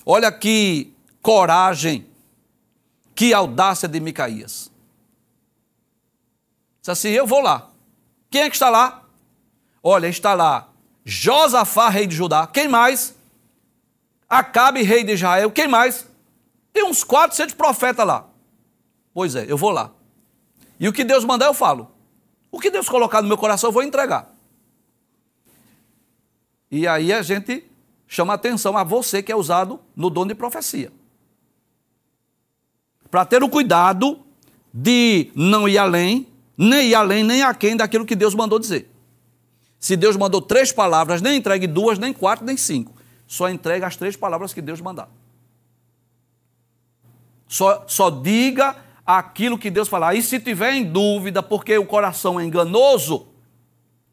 Olha 0.05 0.31
que 0.31 0.92
coragem, 1.23 2.07
que 3.14 3.33
audácia 3.33 3.88
de 3.88 4.01
Micaías. 4.01 4.71
Disse 6.81 6.90
assim: 6.90 7.09
Eu 7.09 7.27
vou 7.27 7.40
lá. 7.40 7.71
Quem 8.31 8.42
é 8.42 8.51
que 8.51 8.57
está 8.57 8.69
lá? 8.69 9.03
Olha, 9.83 10.09
está 10.09 10.35
lá 10.35 10.69
Josafá, 11.09 11.88
rei 11.88 12.05
de 12.05 12.16
Judá. 12.16 12.49
Quem 12.49 12.66
mais? 12.66 13.14
Acabe, 14.29 14.83
rei 14.83 15.05
de 15.05 15.12
Israel. 15.12 15.53
Quem 15.53 15.69
mais? 15.69 16.05
Tem 16.73 16.85
uns 16.85 17.05
400 17.05 17.55
profetas 17.55 18.05
lá. 18.05 18.27
Pois 19.14 19.37
é, 19.37 19.47
eu 19.49 19.57
vou 19.57 19.71
lá. 19.71 19.92
E 20.79 20.89
o 20.89 20.93
que 20.93 21.05
Deus 21.05 21.25
mandar, 21.25 21.47
eu 21.47 21.55
falo. 21.55 21.91
O 22.51 22.61
que 22.61 22.71
Deus 22.71 22.89
colocar 22.89 23.23
no 23.23 23.29
meu 23.29 23.39
coração, 23.39 23.69
eu 23.69 23.73
vou 23.73 23.83
entregar. 23.83 24.35
E 26.71 26.87
aí 26.87 27.12
a 27.12 27.23
gente 27.23 27.65
chama 28.07 28.35
atenção 28.35 28.77
a 28.77 28.85
você 28.85 29.23
que 29.23 29.33
é 29.33 29.37
usado 29.37 29.81
no 29.95 30.11
dom 30.11 30.27
de 30.27 30.35
profecia. 30.35 30.93
Para 33.11 33.25
ter 33.25 33.43
o 33.43 33.49
cuidado 33.49 34.21
de 34.73 35.31
não 35.35 35.69
ir 35.69 35.79
além 35.79 36.27
nem 36.57 36.89
ir 36.89 36.95
além, 36.95 37.23
nem 37.23 37.43
aquém 37.43 37.77
daquilo 37.77 38.07
que 38.07 38.17
Deus 38.17 38.35
mandou 38.35 38.59
dizer. 38.59 38.91
Se 39.79 39.97
Deus 39.97 40.17
mandou 40.17 40.41
três 40.41 40.73
palavras, 40.73 41.21
nem 41.21 41.37
entregue 41.37 41.67
duas, 41.67 41.99
nem 41.99 42.12
quatro, 42.12 42.45
nem 42.45 42.57
cinco. 42.57 42.95
Só 43.27 43.49
entregue 43.49 43.85
as 43.85 43.97
três 43.97 44.17
palavras 44.17 44.55
que 44.55 44.62
Deus 44.62 44.81
mandar. 44.81 45.09
Só, 47.47 47.85
só 47.87 48.09
diga 48.09 48.77
aquilo 49.07 49.57
que 49.57 49.71
Deus 49.71 49.88
falar. 49.88 50.14
E 50.14 50.23
se 50.23 50.40
tiver 50.40 50.75
em 50.75 50.85
dúvida, 50.85 51.42
porque 51.42 51.79
o 51.79 51.87
coração 51.87 52.40
é 52.40 52.45
enganoso, 52.45 53.29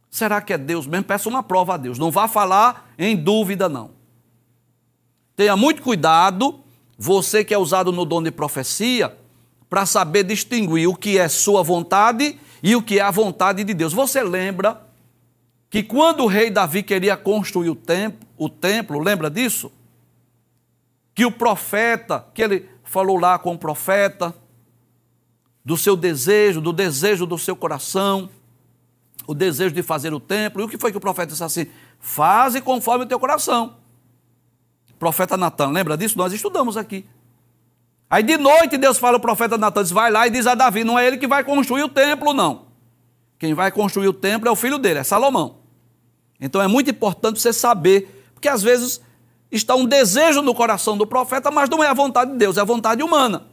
será 0.10 0.40
que 0.42 0.54
é 0.54 0.58
Deus 0.58 0.86
mesmo? 0.86 1.06
Peça 1.06 1.28
uma 1.28 1.42
prova 1.42 1.74
a 1.74 1.78
Deus. 1.78 1.98
Não 1.98 2.12
vá 2.12 2.28
falar 2.28 2.94
em 2.98 3.16
dúvida, 3.16 3.68
não. 3.68 3.92
Tenha 5.36 5.58
muito 5.58 5.82
cuidado, 5.82 6.60
você 6.98 7.44
que 7.44 7.54
é 7.54 7.58
usado 7.58 7.92
no 7.92 8.06
dom 8.06 8.22
de 8.22 8.30
profecia, 8.30 9.18
para 9.68 9.88
saber 9.88 10.24
distinguir 10.24 10.88
o 10.88 10.96
que 10.96 11.18
é 11.18 11.28
sua 11.28 11.64
vontade 11.64 12.40
e 12.62 12.76
o 12.76 12.82
que 12.82 13.00
é 13.00 13.02
a 13.02 13.10
vontade 13.10 13.64
de 13.64 13.74
Deus. 13.74 13.92
Você 13.92 14.22
lembra 14.22 14.86
que 15.68 15.82
quando 15.82 16.24
o 16.24 16.28
rei 16.28 16.52
Davi 16.52 16.84
queria 16.84 17.18
construir 17.18 17.72
o 17.72 17.76
templo, 17.76 18.28
o 18.38 18.48
templo, 18.48 19.00
lembra 19.00 19.32
disso? 19.32 19.72
Que 21.16 21.26
o 21.26 21.32
profeta, 21.32 22.28
que 22.32 22.44
ele 22.44 22.70
falou 22.84 23.18
lá 23.18 23.40
com 23.40 23.56
o 23.56 23.58
profeta, 23.58 24.36
do 25.64 25.78
seu 25.78 25.96
desejo, 25.96 26.60
do 26.60 26.74
desejo 26.74 27.26
do 27.26 27.38
seu 27.38 27.56
coração, 27.56 28.30
o 29.26 29.34
desejo 29.34 29.74
de 29.74 29.82
fazer 29.82 30.14
o 30.14 30.20
templo. 30.20 30.62
E 30.62 30.66
o 30.66 30.70
que 30.70 30.78
foi 30.78 30.92
que 30.92 30.98
o 30.98 31.02
profeta 31.02 31.32
disse 31.32 31.44
assim? 31.44 31.68
Faze 32.00 32.62
conforme 32.62 33.06
o 33.06 33.08
teu 33.08 33.20
coração. 33.20 33.78
Profeta 35.00 35.38
Natan, 35.38 35.70
lembra 35.70 35.98
disso? 35.98 36.18
Nós 36.18 36.34
estudamos 36.34 36.78
aqui. 36.78 37.06
Aí 38.10 38.22
de 38.22 38.38
noite 38.38 38.78
Deus 38.78 38.98
fala 38.98 39.18
ao 39.18 39.20
profeta 39.20 39.58
Natan, 39.58 39.82
diz, 39.82 39.92
vai 39.92 40.12
lá 40.12 40.28
e 40.28 40.30
diz 40.30 40.46
a 40.46 40.54
Davi, 40.54 40.84
não 40.84 41.00
é 41.00 41.08
ele 41.08 41.18
que 41.18 41.28
vai 41.28 41.44
construir 41.44 41.84
o 41.84 41.90
templo, 41.90 42.34
não. 42.34 42.68
Quem 43.40 43.54
vai 43.54 43.72
construir 43.72 44.08
o 44.08 44.14
templo 44.14 44.48
é 44.48 44.52
o 44.52 44.56
filho 44.56 44.78
dele, 44.78 45.00
é 45.00 45.04
Salomão. 45.04 45.58
Então 46.40 46.62
é 46.62 46.68
muito 46.68 46.92
importante 46.92 47.42
você 47.42 47.52
saber, 47.52 48.24
porque 48.34 48.48
às 48.48 48.62
vezes 48.62 49.02
está 49.52 49.76
um 49.76 49.86
desejo 49.86 50.42
no 50.42 50.54
coração 50.54 50.98
do 50.98 51.08
profeta, 51.08 51.50
mas 51.50 51.70
não 51.70 51.84
é 51.84 51.88
a 51.88 51.94
vontade 51.94 52.32
de 52.32 52.38
Deus, 52.38 52.58
é 52.58 52.62
a 52.62 52.66
vontade 52.66 53.02
humana. 53.02 53.53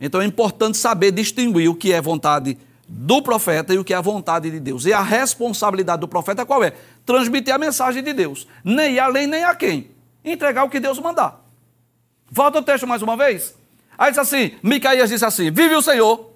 Então 0.00 0.20
é 0.20 0.24
importante 0.24 0.78
saber 0.78 1.10
distinguir 1.10 1.68
o 1.68 1.74
que 1.74 1.92
é 1.92 2.00
vontade 2.00 2.56
do 2.88 3.20
profeta 3.20 3.74
e 3.74 3.78
o 3.78 3.84
que 3.84 3.92
é 3.92 3.96
a 3.96 4.00
vontade 4.00 4.50
de 4.50 4.58
Deus. 4.58 4.86
E 4.86 4.92
a 4.92 5.02
responsabilidade 5.02 6.00
do 6.00 6.08
profeta 6.08 6.46
qual 6.46 6.64
é? 6.64 6.72
Transmitir 7.04 7.54
a 7.54 7.58
mensagem 7.58 8.02
de 8.02 8.12
Deus. 8.12 8.46
Nem 8.64 8.98
além 8.98 9.26
nem 9.26 9.44
a 9.44 9.54
quem. 9.54 9.90
Entregar 10.24 10.64
o 10.64 10.70
que 10.70 10.80
Deus 10.80 10.98
mandar. 10.98 11.44
Volta 12.30 12.58
o 12.58 12.62
texto 12.62 12.86
mais 12.86 13.02
uma 13.02 13.16
vez. 13.16 13.54
Aí 13.96 14.10
diz 14.10 14.18
assim: 14.18 14.52
Micaías 14.62 15.10
disse 15.10 15.24
assim: 15.24 15.50
Vive 15.50 15.74
o 15.74 15.82
Senhor, 15.82 16.32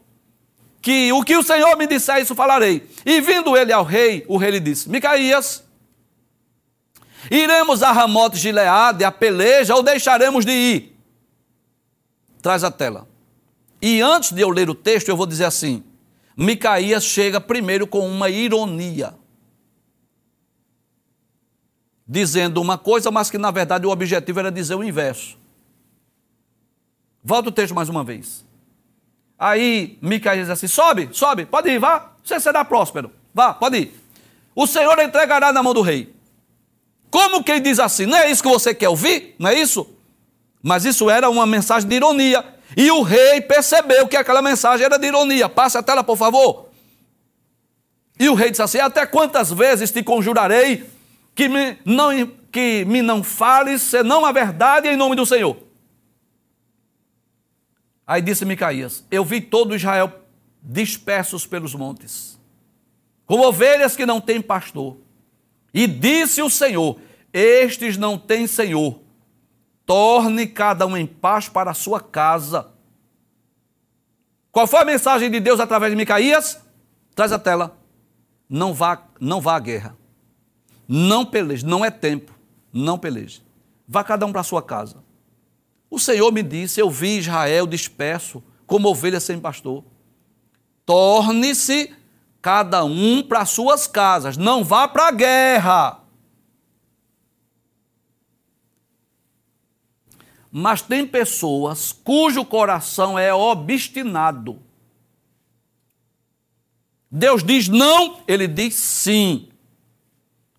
que 0.81 1.12
o 1.12 1.22
que 1.22 1.37
o 1.37 1.42
Senhor 1.42 1.77
me 1.77 1.87
disser, 1.87 2.20
isso 2.20 2.35
falarei. 2.35 2.88
E 3.07 3.20
vindo 3.20 3.57
ele 3.57 3.72
ao 3.72 3.85
rei, 3.85 4.25
o 4.29 4.37
rei 4.37 4.51
lhe 4.51 4.61
disse: 4.61 4.90
Micaías, 4.90 5.62
iremos 7.31 7.83
a 7.83 7.92
Ramote 7.92 8.38
de 8.38 8.51
Leade, 8.51 9.05
a 9.05 9.12
peleja, 9.12 9.75
ou 9.75 9.83
deixaremos 9.83 10.44
de 10.44 10.53
ir? 10.53 10.98
Traz 12.42 12.64
a 12.64 12.70
tela. 12.70 13.12
E 13.83 14.01
antes 14.01 14.31
de 14.31 14.40
eu 14.40 14.49
ler 14.49 14.71
o 14.71 14.75
texto, 14.77 15.09
eu 15.09 15.16
vou 15.16 15.27
dizer 15.27 15.45
assim: 15.45 15.83
Micaías 16.37 17.05
chega 17.05 17.40
primeiro 17.40 17.85
com 17.85 18.07
uma 18.07 18.31
ironia. 18.31 19.12
Dizendo 22.07 22.61
uma 22.61 22.79
coisa, 22.79 23.11
mas 23.11 23.29
que 23.29 23.38
na 23.38 23.51
verdade 23.51 23.85
o 23.85 23.90
objetivo 23.90 24.38
era 24.38 24.53
dizer 24.53 24.77
o 24.77 24.85
inverso. 24.85 25.37
Volta 27.25 27.49
o 27.49 27.53
texto 27.53 27.75
mais 27.75 27.88
uma 27.88 28.05
vez. 28.05 28.45
Aí 29.37 29.99
Micaías 30.01 30.47
diz 30.47 30.51
assim: 30.51 30.68
sobe, 30.68 31.09
sobe, 31.12 31.45
pode 31.45 31.68
ir, 31.68 31.81
vá, 31.81 32.12
você 32.23 32.38
será 32.38 32.64
próspero. 32.64 33.11
Vá, 33.35 33.53
pode 33.53 33.79
ir. 33.79 33.95
O 34.55 34.66
Senhor 34.66 34.97
entregará 35.01 35.53
na 35.53 35.62
mão 35.62 35.75
do 35.75 35.81
rei. 35.81 36.14
Como 37.11 37.42
que 37.42 37.51
ele 37.51 37.61
diz 37.61 37.81
assim? 37.81 38.07
Não 38.07 38.16
é 38.16 38.31
isso 38.31 38.42
que 38.42 38.49
você 38.49 38.75
quer 38.75 38.88
ouvir? 38.88 39.35
Não 39.38 39.51
é 39.51 39.55
isso? 39.55 39.88
Mas 40.62 40.85
isso 40.85 41.11
era 41.11 41.29
uma 41.29 41.47
mensagem 41.47 41.88
de 41.88 41.97
ironia. 41.97 42.45
E 42.76 42.90
o 42.90 43.02
rei 43.02 43.40
percebeu 43.40 44.08
que 44.08 44.16
aquela 44.16 44.42
mensagem 44.42 44.85
era 44.85 44.98
de 44.98 45.06
ironia. 45.06 45.48
Passe 45.48 45.76
a 45.76 45.82
tela, 45.82 46.02
por 46.02 46.16
favor. 46.16 46.70
E 48.18 48.28
o 48.28 48.35
rei 48.35 48.50
disse 48.50 48.62
assim: 48.62 48.78
Até 48.78 49.04
quantas 49.06 49.52
vezes 49.52 49.90
te 49.90 50.02
conjurarei 50.02 50.85
que 51.35 51.48
me 51.48 51.78
não, 51.85 52.11
que 52.50 52.85
me 52.85 53.02
não 53.02 53.22
fales 53.22 53.82
senão 53.82 54.24
a 54.24 54.32
verdade 54.32 54.88
em 54.88 54.96
nome 54.96 55.16
do 55.16 55.26
Senhor? 55.26 55.56
Aí 58.06 58.22
disse 58.22 58.44
Micaías: 58.44 59.04
Eu 59.11 59.24
vi 59.24 59.40
todo 59.40 59.74
Israel 59.74 60.12
dispersos 60.62 61.46
pelos 61.46 61.74
montes, 61.74 62.38
como 63.26 63.46
ovelhas 63.46 63.96
que 63.96 64.06
não 64.06 64.20
têm 64.20 64.40
pastor. 64.40 64.96
E 65.74 65.87
disse 65.87 66.42
o 66.42 66.50
Senhor: 66.50 66.98
Estes 67.32 67.96
não 67.96 68.18
têm 68.18 68.46
senhor. 68.46 69.02
Torne 69.92 70.46
cada 70.46 70.87
um 70.87 70.96
em 70.96 71.07
paz 71.07 71.50
para 71.50 71.70
a 71.70 71.74
sua 71.74 72.00
casa. 72.00 72.70
Qual 74.50 74.66
foi 74.66 74.81
a 74.81 74.87
mensagem 74.87 75.31
de 75.31 75.38
Deus 75.38 75.61
através 75.61 75.92
de 75.92 75.96
Micaías? 75.96 76.59
Traz 77.14 77.31
a 77.31 77.38
tela. 77.38 77.76
Não 78.48 78.72
vá, 78.72 79.02
não 79.20 79.38
vá 79.38 79.55
à 79.55 79.59
guerra. 79.59 79.94
Não 80.88 81.26
peleje, 81.26 81.66
não 81.66 81.85
é 81.85 81.90
tempo. 81.90 82.33
Não 82.72 82.98
peleje. 82.98 83.42
Vá 83.87 84.02
cada 84.02 84.24
um 84.24 84.33
para 84.33 84.40
a 84.40 84.44
sua 84.44 84.62
casa. 84.62 84.96
O 85.90 85.98
Senhor 85.98 86.33
me 86.33 86.42
disse: 86.42 86.81
Eu 86.81 86.90
vi 86.90 87.18
Israel 87.18 87.66
disperso, 87.66 88.42
como 88.66 88.88
ovelha 88.88 89.20
sem 89.20 89.38
pastor. 89.38 89.85
Torne-se 90.87 91.94
cada 92.40 92.83
um 92.83 93.22
para 93.22 93.44
suas 93.44 93.87
casas, 93.87 94.38
não 94.38 94.64
vá 94.64 94.88
para 94.88 95.09
a 95.09 95.12
guerra. 95.12 96.02
Mas 100.55 100.83
tem 100.83 101.07
pessoas 101.07 101.93
cujo 101.93 102.45
coração 102.45 103.19
é 103.19 103.33
obstinado. 103.33 104.61
Deus 107.11 107.43
diz 107.43 107.69
não, 107.69 108.21
ele 108.29 108.47
diz 108.47 108.75
sim. 108.75 109.49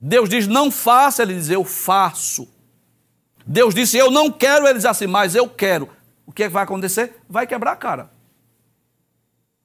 Deus 0.02 0.28
diz 0.28 0.48
não 0.48 0.72
faça, 0.72 1.22
ele 1.22 1.36
diz 1.36 1.52
eu 1.52 1.64
faço. 1.64 2.52
Deus 3.46 3.76
disse: 3.76 3.98
Eu 3.98 4.10
não 4.10 4.32
quero, 4.32 4.66
ele 4.66 4.76
diz 4.76 4.86
assim, 4.86 5.06
mas 5.06 5.36
eu 5.36 5.48
quero. 5.48 5.88
O 6.26 6.32
que, 6.32 6.44
é 6.44 6.48
que 6.48 6.54
vai 6.54 6.64
acontecer? 6.64 7.22
Vai 7.30 7.46
quebrar 7.46 7.74
a 7.74 7.76
cara. 7.76 8.12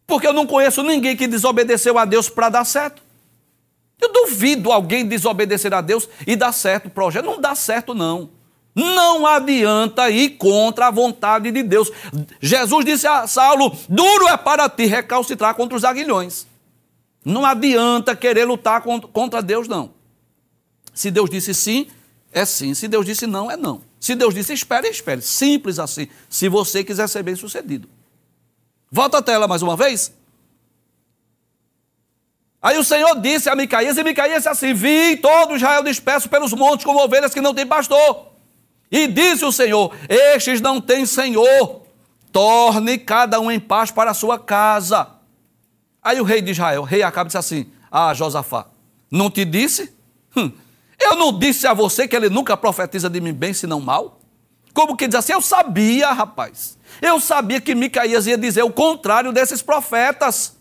Porque 0.06 0.26
eu 0.26 0.32
não 0.34 0.46
conheço 0.46 0.82
ninguém 0.82 1.16
que 1.16 1.26
desobedeceu 1.26 1.98
a 1.98 2.04
Deus 2.04 2.28
para 2.28 2.50
dar 2.50 2.64
certo. 2.64 3.02
Eu 4.00 4.12
duvido 4.12 4.70
alguém 4.70 5.06
desobedecer 5.06 5.72
a 5.72 5.80
Deus 5.80 6.08
e 6.26 6.36
dar 6.36 6.52
certo 6.52 6.86
o 6.86 6.90
projeto. 6.90 7.24
Não 7.24 7.40
dá 7.40 7.54
certo, 7.54 7.94
não. 7.94 8.37
Não 8.78 9.26
adianta 9.26 10.08
ir 10.08 10.30
contra 10.30 10.86
a 10.86 10.90
vontade 10.90 11.50
de 11.50 11.64
Deus. 11.64 11.90
Jesus 12.40 12.84
disse 12.84 13.08
a 13.08 13.26
Saulo: 13.26 13.76
duro 13.88 14.28
é 14.28 14.36
para 14.36 14.68
ti 14.68 14.86
recalcitrar 14.86 15.56
contra 15.56 15.76
os 15.76 15.84
aguilhões. 15.84 16.46
Não 17.24 17.44
adianta 17.44 18.14
querer 18.14 18.44
lutar 18.44 18.82
contra 18.82 19.42
Deus, 19.42 19.66
não. 19.66 19.90
Se 20.94 21.10
Deus 21.10 21.28
disse 21.28 21.52
sim, 21.52 21.88
é 22.32 22.44
sim. 22.44 22.72
Se 22.72 22.86
Deus 22.86 23.04
disse 23.04 23.26
não, 23.26 23.50
é 23.50 23.56
não. 23.56 23.82
Se 23.98 24.14
Deus 24.14 24.32
disse 24.32 24.52
espere, 24.52 24.88
espere. 24.88 25.22
Simples 25.22 25.80
assim. 25.80 26.06
Se 26.30 26.48
você 26.48 26.84
quiser 26.84 27.08
ser 27.08 27.24
bem 27.24 27.34
sucedido. 27.34 27.88
Volta 28.90 29.18
a 29.18 29.22
tela 29.22 29.48
mais 29.48 29.60
uma 29.60 29.76
vez. 29.76 30.12
Aí 32.62 32.78
o 32.78 32.84
Senhor 32.84 33.20
disse 33.20 33.48
a 33.48 33.56
Micaías, 33.56 33.96
e 33.96 34.04
Micaías 34.04 34.38
disse 34.38 34.48
assim: 34.48 34.72
Vi 34.72 35.16
todo 35.16 35.56
Israel 35.56 35.82
disperso 35.82 36.28
pelos 36.28 36.52
montes 36.52 36.84
como 36.84 37.02
ovelhas 37.02 37.34
que 37.34 37.40
não 37.40 37.52
têm 37.52 37.66
pastor. 37.66 38.27
E 38.90 39.06
disse 39.06 39.44
o 39.44 39.52
Senhor: 39.52 39.94
Estes 40.08 40.60
não 40.60 40.80
têm 40.80 41.04
senhor. 41.04 41.82
Torne 42.32 42.98
cada 42.98 43.40
um 43.40 43.50
em 43.50 43.60
paz 43.60 43.90
para 43.90 44.10
a 44.10 44.14
sua 44.14 44.38
casa. 44.38 45.08
Aí 46.02 46.20
o 46.20 46.24
rei 46.24 46.40
de 46.40 46.52
Israel, 46.52 46.82
o 46.82 46.84
rei 46.84 47.02
Acabe, 47.02 47.28
disse 47.28 47.38
assim: 47.38 47.70
Ah, 47.90 48.14
Josafá, 48.14 48.66
não 49.10 49.30
te 49.30 49.44
disse? 49.44 49.92
Hum, 50.36 50.50
eu 50.98 51.16
não 51.16 51.38
disse 51.38 51.66
a 51.66 51.74
você 51.74 52.08
que 52.08 52.16
ele 52.16 52.28
nunca 52.28 52.56
profetiza 52.56 53.08
de 53.08 53.20
mim 53.20 53.32
bem, 53.32 53.52
senão 53.52 53.80
mal? 53.80 54.20
Como 54.72 54.96
que 54.96 55.06
diz 55.06 55.16
assim? 55.16 55.32
Eu 55.32 55.42
sabia, 55.42 56.12
rapaz. 56.12 56.78
Eu 57.02 57.20
sabia 57.20 57.60
que 57.60 57.74
Micaías 57.74 58.26
ia 58.26 58.38
dizer 58.38 58.62
o 58.62 58.72
contrário 58.72 59.32
desses 59.32 59.60
profetas. 59.60 60.56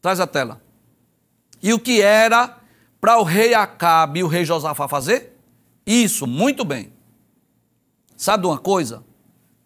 Traz 0.00 0.20
a 0.20 0.26
tela. 0.26 0.60
E 1.62 1.72
o 1.72 1.78
que 1.78 2.00
era 2.00 2.56
para 3.00 3.18
o 3.18 3.22
rei 3.22 3.54
Acabe 3.54 4.20
e 4.20 4.24
o 4.24 4.28
rei 4.28 4.44
Josafá 4.44 4.88
fazer? 4.88 5.37
Isso, 5.88 6.26
muito 6.26 6.66
bem. 6.66 6.92
Sabe 8.14 8.46
uma 8.46 8.58
coisa? 8.58 9.02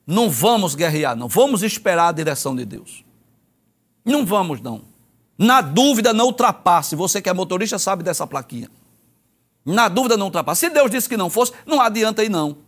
Não 0.07 0.31
vamos 0.31 0.77
guerrear, 0.77 1.17
não. 1.17 1.27
Vamos 1.27 1.65
esperar 1.65 2.11
a 2.11 2.13
direção 2.13 2.55
de 2.55 2.65
Deus. 2.65 3.05
Não 4.05 4.25
vamos, 4.25 4.61
não. 4.61 4.83
Na 5.37 5.61
dúvida, 5.61 6.13
não 6.13 6.27
ultrapasse. 6.27 6.95
Você 6.95 7.21
que 7.21 7.29
é 7.29 7.33
motorista 7.33 7.77
sabe 7.77 8.05
dessa 8.05 8.25
plaquinha. 8.25 8.71
Na 9.67 9.89
dúvida 9.89 10.17
não 10.17 10.27
ultrapassa. 10.27 10.61
Se 10.61 10.71
Deus 10.71 10.93
disse 10.93 11.09
que 11.09 11.17
não 11.17 11.29
fosse, 11.29 11.53
não 11.67 11.81
adianta 11.81 12.23
aí 12.23 12.29
não. 12.29 12.59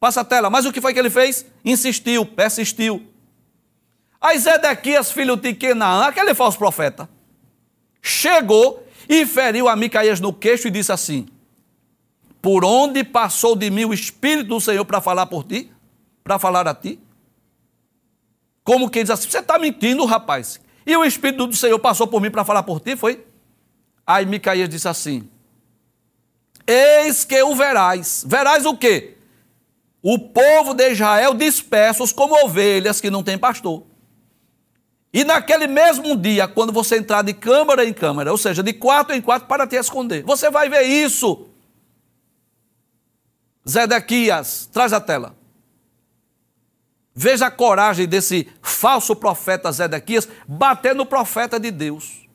Passa 0.00 0.22
a 0.22 0.24
tela. 0.24 0.50
Mas 0.50 0.66
o 0.66 0.72
que 0.72 0.80
foi 0.80 0.92
que 0.92 0.98
ele 0.98 1.10
fez? 1.10 1.46
Insistiu, 1.64 2.26
persistiu. 2.26 3.06
Aí 4.20 4.36
Zedequias, 4.36 5.12
filho 5.12 5.36
de 5.36 5.54
Kenaã, 5.54 6.08
aquele 6.08 6.34
falso 6.34 6.58
profeta, 6.58 7.08
chegou 8.02 8.84
e 9.08 9.24
feriu 9.24 9.68
a 9.68 9.76
Micaías 9.76 10.18
no 10.18 10.32
queixo 10.32 10.66
e 10.66 10.72
disse 10.72 10.90
assim: 10.90 11.28
Por 12.40 12.64
onde 12.64 13.02
passou 13.02 13.56
de 13.56 13.70
mim 13.70 13.84
o 13.84 13.92
Espírito 13.92 14.48
do 14.48 14.60
Senhor 14.60 14.84
para 14.84 15.00
falar 15.00 15.26
por 15.26 15.44
ti? 15.44 15.70
Para 16.22 16.38
falar 16.38 16.66
a 16.68 16.74
ti? 16.74 17.00
Como 18.62 18.88
que 18.88 19.02
diz 19.02 19.10
assim? 19.10 19.28
Você 19.28 19.38
está 19.38 19.58
mentindo, 19.58 20.04
rapaz. 20.04 20.60
E 20.86 20.96
o 20.96 21.04
Espírito 21.04 21.46
do 21.46 21.56
Senhor 21.56 21.78
passou 21.78 22.06
por 22.06 22.20
mim 22.20 22.30
para 22.30 22.44
falar 22.44 22.62
por 22.62 22.80
ti? 22.80 22.96
Foi? 22.96 23.24
Aí 24.06 24.24
Micaías 24.24 24.68
disse 24.68 24.88
assim: 24.88 25.28
Eis 26.66 27.24
que 27.24 27.42
o 27.42 27.54
verás. 27.54 28.24
Verás 28.26 28.64
o 28.64 28.76
quê? 28.76 29.16
O 30.02 30.18
povo 30.18 30.74
de 30.74 30.90
Israel 30.90 31.34
dispersos 31.34 32.12
como 32.12 32.44
ovelhas 32.44 33.00
que 33.00 33.10
não 33.10 33.22
têm 33.22 33.36
pastor. 33.36 33.84
E 35.12 35.24
naquele 35.24 35.66
mesmo 35.66 36.16
dia, 36.16 36.46
quando 36.46 36.72
você 36.72 36.98
entrar 36.98 37.22
de 37.22 37.32
câmara 37.32 37.84
em 37.84 37.92
câmara, 37.92 38.30
ou 38.30 38.38
seja, 38.38 38.62
de 38.62 38.72
quarto 38.72 39.12
em 39.12 39.20
quarto 39.20 39.46
para 39.46 39.66
te 39.66 39.76
esconder, 39.76 40.22
você 40.22 40.50
vai 40.50 40.68
ver 40.68 40.82
isso. 40.82 41.48
Zedequias, 43.66 44.68
traz 44.72 44.92
a 44.92 45.00
tela. 45.00 45.36
Veja 47.14 47.46
a 47.46 47.50
coragem 47.50 48.06
desse 48.06 48.48
falso 48.62 49.16
profeta 49.16 49.72
Zedequias 49.72 50.28
bater 50.46 50.94
no 50.94 51.04
profeta 51.04 51.58
de 51.58 51.70
Deus. 51.70 52.28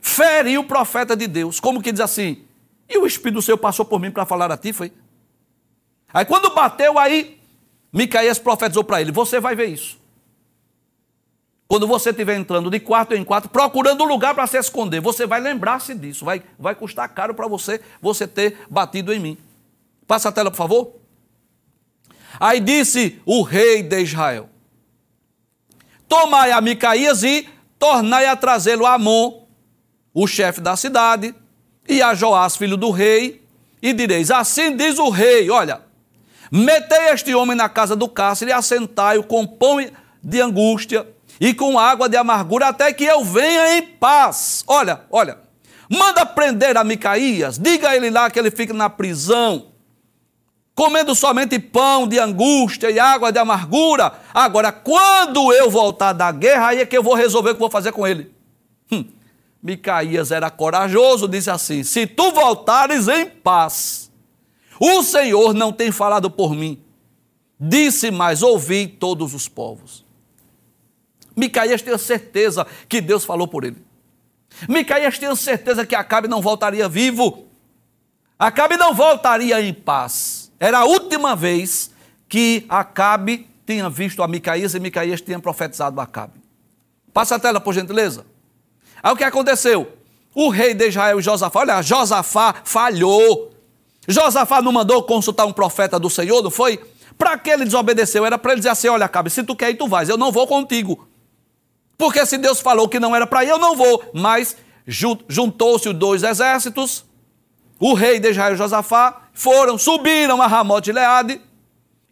Feriu 0.00 0.62
o 0.62 0.64
profeta 0.64 1.16
de 1.16 1.26
Deus. 1.26 1.60
Como 1.60 1.82
que 1.82 1.92
diz 1.92 2.00
assim? 2.00 2.44
E 2.88 2.96
o 2.96 3.06
Espírito 3.06 3.34
do 3.34 3.42
Senhor 3.42 3.58
passou 3.58 3.84
por 3.84 4.00
mim 4.00 4.10
para 4.10 4.24
falar 4.24 4.50
a 4.50 4.56
ti, 4.56 4.72
foi? 4.72 4.92
Aí 6.14 6.24
quando 6.24 6.54
bateu, 6.54 6.98
aí 6.98 7.38
Micaías 7.92 8.38
profetizou 8.38 8.84
para 8.84 9.00
ele: 9.00 9.12
Você 9.12 9.40
vai 9.40 9.54
ver 9.54 9.66
isso. 9.66 9.98
Quando 11.68 11.86
você 11.86 12.10
estiver 12.10 12.36
entrando 12.36 12.70
de 12.70 12.78
quarto 12.78 13.14
em 13.14 13.24
quarto, 13.24 13.48
procurando 13.48 14.04
um 14.04 14.06
lugar 14.06 14.34
para 14.34 14.46
se 14.46 14.56
esconder, 14.56 15.00
você 15.00 15.26
vai 15.26 15.40
lembrar-se 15.40 15.94
disso. 15.94 16.24
Vai, 16.24 16.42
vai 16.58 16.74
custar 16.74 17.08
caro 17.08 17.34
para 17.34 17.48
você 17.48 17.80
você 18.00 18.26
ter 18.26 18.58
batido 18.70 19.12
em 19.12 19.18
mim. 19.18 19.38
Passa 20.06 20.28
a 20.28 20.32
tela, 20.32 20.50
por 20.50 20.56
favor. 20.56 20.92
Aí 22.38 22.60
disse 22.60 23.20
o 23.26 23.42
rei 23.42 23.82
de 23.82 24.00
Israel: 24.00 24.48
Tomai 26.08 26.52
a 26.52 26.60
Micaías 26.60 27.24
e 27.24 27.48
tornai 27.78 28.26
a 28.26 28.36
trazê-lo 28.36 28.86
a 28.86 28.94
Amon, 28.94 29.46
o 30.14 30.26
chefe 30.26 30.60
da 30.60 30.76
cidade, 30.76 31.34
e 31.88 32.00
a 32.00 32.14
Joás, 32.14 32.56
filho 32.56 32.76
do 32.76 32.92
rei, 32.92 33.44
e 33.82 33.92
direis: 33.92 34.30
Assim 34.30 34.76
diz 34.76 35.00
o 35.00 35.10
rei: 35.10 35.50
Olha, 35.50 35.80
metei 36.48 37.08
este 37.08 37.34
homem 37.34 37.56
na 37.56 37.68
casa 37.68 37.96
do 37.96 38.08
cárcere 38.08 38.52
e 38.52 38.54
assentai-o 38.54 39.24
com 39.24 39.44
pão 39.44 39.78
de 40.22 40.40
angústia 40.40 41.15
e 41.40 41.54
com 41.54 41.78
água 41.78 42.08
de 42.08 42.16
amargura 42.16 42.68
até 42.68 42.92
que 42.92 43.04
eu 43.04 43.24
venha 43.24 43.76
em 43.76 43.82
paz. 43.82 44.64
Olha, 44.66 45.02
olha, 45.10 45.38
manda 45.90 46.24
prender 46.24 46.76
a 46.76 46.84
Micaías, 46.84 47.58
diga 47.58 47.90
a 47.90 47.96
ele 47.96 48.10
lá 48.10 48.30
que 48.30 48.38
ele 48.38 48.50
fique 48.50 48.72
na 48.72 48.90
prisão 48.90 49.76
comendo 50.76 51.14
somente 51.14 51.58
pão 51.58 52.06
de 52.06 52.18
angústia 52.18 52.90
e 52.90 53.00
água 53.00 53.32
de 53.32 53.38
amargura. 53.38 54.12
Agora, 54.32 54.70
quando 54.70 55.50
eu 55.50 55.70
voltar 55.70 56.12
da 56.12 56.30
guerra, 56.30 56.68
aí 56.68 56.80
é 56.80 56.86
que 56.86 56.96
eu 56.96 57.02
vou 57.02 57.14
resolver 57.14 57.50
o 57.50 57.54
que 57.54 57.60
vou 57.60 57.70
fazer 57.70 57.90
com 57.92 58.06
ele. 58.06 58.30
Hum. 58.92 59.06
Micaías 59.62 60.30
era 60.30 60.50
corajoso, 60.50 61.26
disse 61.26 61.50
assim: 61.50 61.82
Se 61.82 62.06
tu 62.06 62.30
voltares 62.30 63.08
em 63.08 63.24
paz, 63.26 64.12
o 64.78 65.02
Senhor 65.02 65.54
não 65.54 65.72
tem 65.72 65.90
falado 65.90 66.30
por 66.30 66.54
mim. 66.54 66.78
Disse 67.58 68.10
mais: 68.10 68.42
Ouvi 68.42 68.86
todos 68.86 69.34
os 69.34 69.48
povos. 69.48 70.05
Micaías 71.36 71.82
tinha 71.82 71.98
certeza 71.98 72.66
que 72.88 73.00
Deus 73.00 73.24
falou 73.24 73.46
por 73.46 73.64
ele. 73.64 73.76
Micaías 74.68 75.18
tinha 75.18 75.36
certeza 75.36 75.84
que 75.84 75.94
Acabe 75.94 76.28
não 76.28 76.40
voltaria 76.40 76.88
vivo. 76.88 77.46
Acabe 78.38 78.76
não 78.76 78.94
voltaria 78.94 79.60
em 79.60 79.74
paz. 79.74 80.50
Era 80.58 80.78
a 80.78 80.84
última 80.84 81.36
vez 81.36 81.90
que 82.28 82.64
Acabe 82.68 83.46
tinha 83.66 83.90
visto 83.90 84.22
a 84.22 84.28
Micaías 84.28 84.74
e 84.74 84.80
Micaías 84.80 85.20
tinha 85.20 85.38
profetizado 85.38 86.00
a 86.00 86.04
Acabe. 86.04 86.40
Passa 87.12 87.36
a 87.36 87.38
tela, 87.38 87.60
por 87.60 87.74
gentileza. 87.74 88.24
Aí 89.02 89.12
o 89.12 89.16
que 89.16 89.24
aconteceu? 89.24 89.92
O 90.34 90.48
rei 90.48 90.74
de 90.74 90.88
Israel, 90.88 91.20
Josafá, 91.20 91.60
olha, 91.60 91.82
Josafá 91.82 92.56
falhou. 92.64 93.52
Josafá 94.08 94.62
não 94.62 94.72
mandou 94.72 95.02
consultar 95.02 95.46
um 95.46 95.52
profeta 95.52 95.98
do 95.98 96.08
Senhor, 96.08 96.42
não 96.42 96.50
foi? 96.50 96.80
Para 97.16 97.38
que 97.38 97.50
ele 97.50 97.64
desobedeceu? 97.64 98.24
Era 98.24 98.38
para 98.38 98.52
ele 98.52 98.60
dizer 98.60 98.70
assim: 98.70 98.88
olha, 98.88 99.06
Acabe, 99.06 99.30
se 99.30 99.42
tu 99.42 99.56
quer 99.56 99.70
ir, 99.70 99.76
tu 99.76 99.88
vais, 99.88 100.08
eu 100.08 100.16
não 100.16 100.30
vou 100.30 100.46
contigo. 100.46 101.08
Porque 101.96 102.24
se 102.26 102.36
Deus 102.38 102.60
falou 102.60 102.88
que 102.88 103.00
não 103.00 103.14
era 103.14 103.26
para 103.26 103.44
ir, 103.44 103.48
eu 103.48 103.58
não 103.58 103.76
vou. 103.76 104.02
Mas 104.12 104.56
juntou-se 104.86 105.88
os 105.88 105.94
dois 105.94 106.22
exércitos, 106.22 107.04
o 107.78 107.94
rei 107.94 108.18
de 108.20 108.30
Israel, 108.30 108.56
Josafá, 108.56 109.22
foram, 109.32 109.76
subiram 109.76 110.40
a 110.40 110.46
Ramote 110.46 110.86
de 110.86 110.92
Leade, 110.92 111.40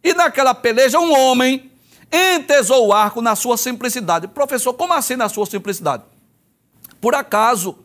e 0.03 0.13
naquela 0.13 0.53
peleja 0.53 0.99
um 0.99 1.11
homem 1.17 1.71
entesou 2.11 2.87
o 2.87 2.93
arco 2.93 3.21
na 3.21 3.35
sua 3.35 3.57
simplicidade. 3.57 4.27
Professor, 4.27 4.73
como 4.73 4.93
assim 4.93 5.15
na 5.15 5.27
sua 5.27 5.45
simplicidade? 5.45 6.03
Por 7.01 7.15
acaso, 7.15 7.79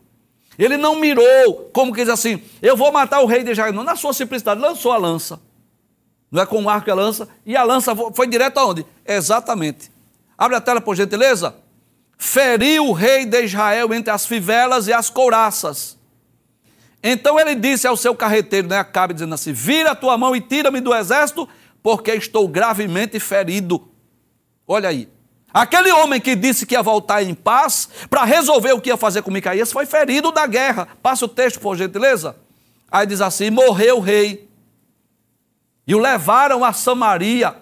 ele 0.59 0.76
não 0.76 0.96
mirou, 0.96 1.70
como 1.72 1.92
que 1.92 2.03
diz 2.03 2.11
assim, 2.11 2.42
eu 2.61 2.76
vou 2.76 2.92
matar 2.92 3.20
o 3.20 3.26
rei 3.26 3.42
de 3.42 3.53
Israel. 3.53 3.72
Não, 3.72 3.82
na 3.82 3.96
sua 3.96 4.12
simplicidade, 4.12 4.61
lançou 4.61 4.92
a 4.92 4.98
lança. 4.98 5.40
Não 6.30 6.42
é 6.42 6.46
com 6.46 6.62
o 6.62 6.68
arco 6.68 6.90
e 6.90 6.92
a 6.92 6.94
lança, 6.94 7.28
e 7.46 7.57
a 7.57 7.62
lança 7.62 7.96
foi 8.14 8.26
direto 8.26 8.59
aonde? 8.59 8.84
Exatamente. 9.07 9.90
Abre 10.36 10.57
a 10.57 10.61
tela, 10.61 10.80
por 10.80 10.94
gentileza. 10.94 11.55
Feriu 12.22 12.86
o 12.86 12.92
rei 12.92 13.24
de 13.24 13.42
Israel 13.42 13.92
entre 13.94 14.12
as 14.12 14.26
fivelas 14.26 14.86
e 14.86 14.92
as 14.92 15.08
couraças 15.08 15.98
então 17.02 17.40
ele 17.40 17.54
disse 17.54 17.86
ao 17.86 17.96
seu 17.96 18.14
carreteiro, 18.14 18.68
né, 18.68 18.78
Acabe, 18.78 19.14
dizendo 19.14 19.34
assim: 19.34 19.52
Vira 19.52 19.92
a 19.92 19.94
tua 19.94 20.18
mão 20.18 20.36
e 20.36 20.40
tira-me 20.40 20.80
do 20.80 20.94
exército, 20.94 21.48
porque 21.82 22.12
estou 22.12 22.46
gravemente 22.46 23.18
ferido. 23.18 23.88
Olha 24.66 24.88
aí. 24.88 25.08
Aquele 25.52 25.90
homem 25.90 26.20
que 26.20 26.36
disse 26.36 26.64
que 26.64 26.74
ia 26.74 26.82
voltar 26.82 27.24
em 27.24 27.34
paz 27.34 27.88
para 28.08 28.22
resolver 28.24 28.72
o 28.72 28.80
que 28.80 28.88
ia 28.88 28.96
fazer 28.96 29.22
com 29.22 29.32
Micaías 29.32 29.72
foi 29.72 29.84
ferido 29.84 30.30
da 30.30 30.46
guerra. 30.46 30.86
Passa 31.02 31.24
o 31.24 31.28
texto, 31.28 31.58
por 31.58 31.76
gentileza. 31.76 32.36
Aí 32.90 33.06
diz 33.06 33.20
assim: 33.20 33.50
morreu 33.50 33.96
o 33.96 34.00
rei. 34.00 34.48
E 35.86 35.94
o 35.94 35.98
levaram 35.98 36.64
a 36.64 36.72
Samaria. 36.72 37.56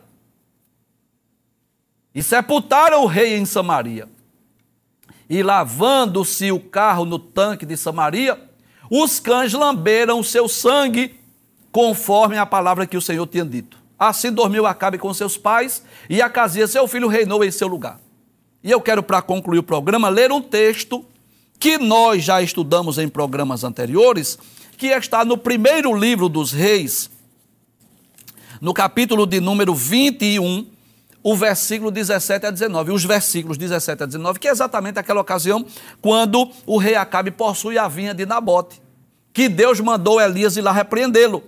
E 2.14 2.22
sepultaram 2.22 3.04
o 3.04 3.06
rei 3.06 3.36
em 3.36 3.46
Samaria. 3.46 4.08
E 5.28 5.42
lavando-se 5.42 6.50
o 6.50 6.58
carro 6.58 7.04
no 7.04 7.18
tanque 7.18 7.66
de 7.66 7.76
Samaria, 7.76 8.38
os 8.90 9.20
cães 9.20 9.52
lamberam 9.52 10.20
o 10.20 10.24
seu 10.24 10.48
sangue, 10.48 11.18
conforme 11.70 12.38
a 12.38 12.46
palavra 12.46 12.86
que 12.86 12.96
o 12.96 13.02
Senhor 13.02 13.26
tinha 13.26 13.44
dito. 13.44 13.76
Assim 13.98 14.32
dormiu 14.32 14.66
Acabe 14.66 14.96
com 14.96 15.12
seus 15.12 15.36
pais, 15.36 15.82
e 16.08 16.22
Acazia, 16.22 16.66
seu 16.66 16.88
filho, 16.88 17.08
reinou 17.08 17.44
em 17.44 17.50
seu 17.50 17.68
lugar. 17.68 18.00
E 18.62 18.70
eu 18.70 18.80
quero, 18.80 19.02
para 19.02 19.20
concluir 19.20 19.58
o 19.58 19.62
programa, 19.62 20.08
ler 20.08 20.32
um 20.32 20.40
texto 20.40 21.04
que 21.58 21.76
nós 21.76 22.24
já 22.24 22.40
estudamos 22.40 22.98
em 22.98 23.08
programas 23.08 23.64
anteriores, 23.64 24.38
que 24.76 24.86
está 24.86 25.24
no 25.24 25.36
primeiro 25.36 25.94
livro 25.94 26.28
dos 26.28 26.52
reis, 26.52 27.10
no 28.60 28.72
capítulo 28.72 29.26
de 29.26 29.40
número 29.40 29.74
21, 29.74 30.66
o 31.22 31.36
versículo 31.36 31.90
17 31.90 32.46
a 32.46 32.50
19, 32.50 32.92
os 32.92 33.04
versículos 33.04 33.58
17 33.58 34.02
a 34.02 34.06
19, 34.06 34.38
que 34.38 34.48
é 34.48 34.50
exatamente 34.50 34.98
aquela 34.98 35.20
ocasião 35.20 35.64
quando 36.00 36.50
o 36.64 36.78
rei 36.78 36.94
Acabe 36.94 37.30
possui 37.30 37.78
a 37.78 37.88
vinha 37.88 38.14
de 38.14 38.24
Nabote, 38.24 38.80
que 39.32 39.48
Deus 39.48 39.80
mandou 39.80 40.20
Elias 40.20 40.56
ir 40.56 40.62
lá 40.62 40.72
repreendê-lo. 40.72 41.42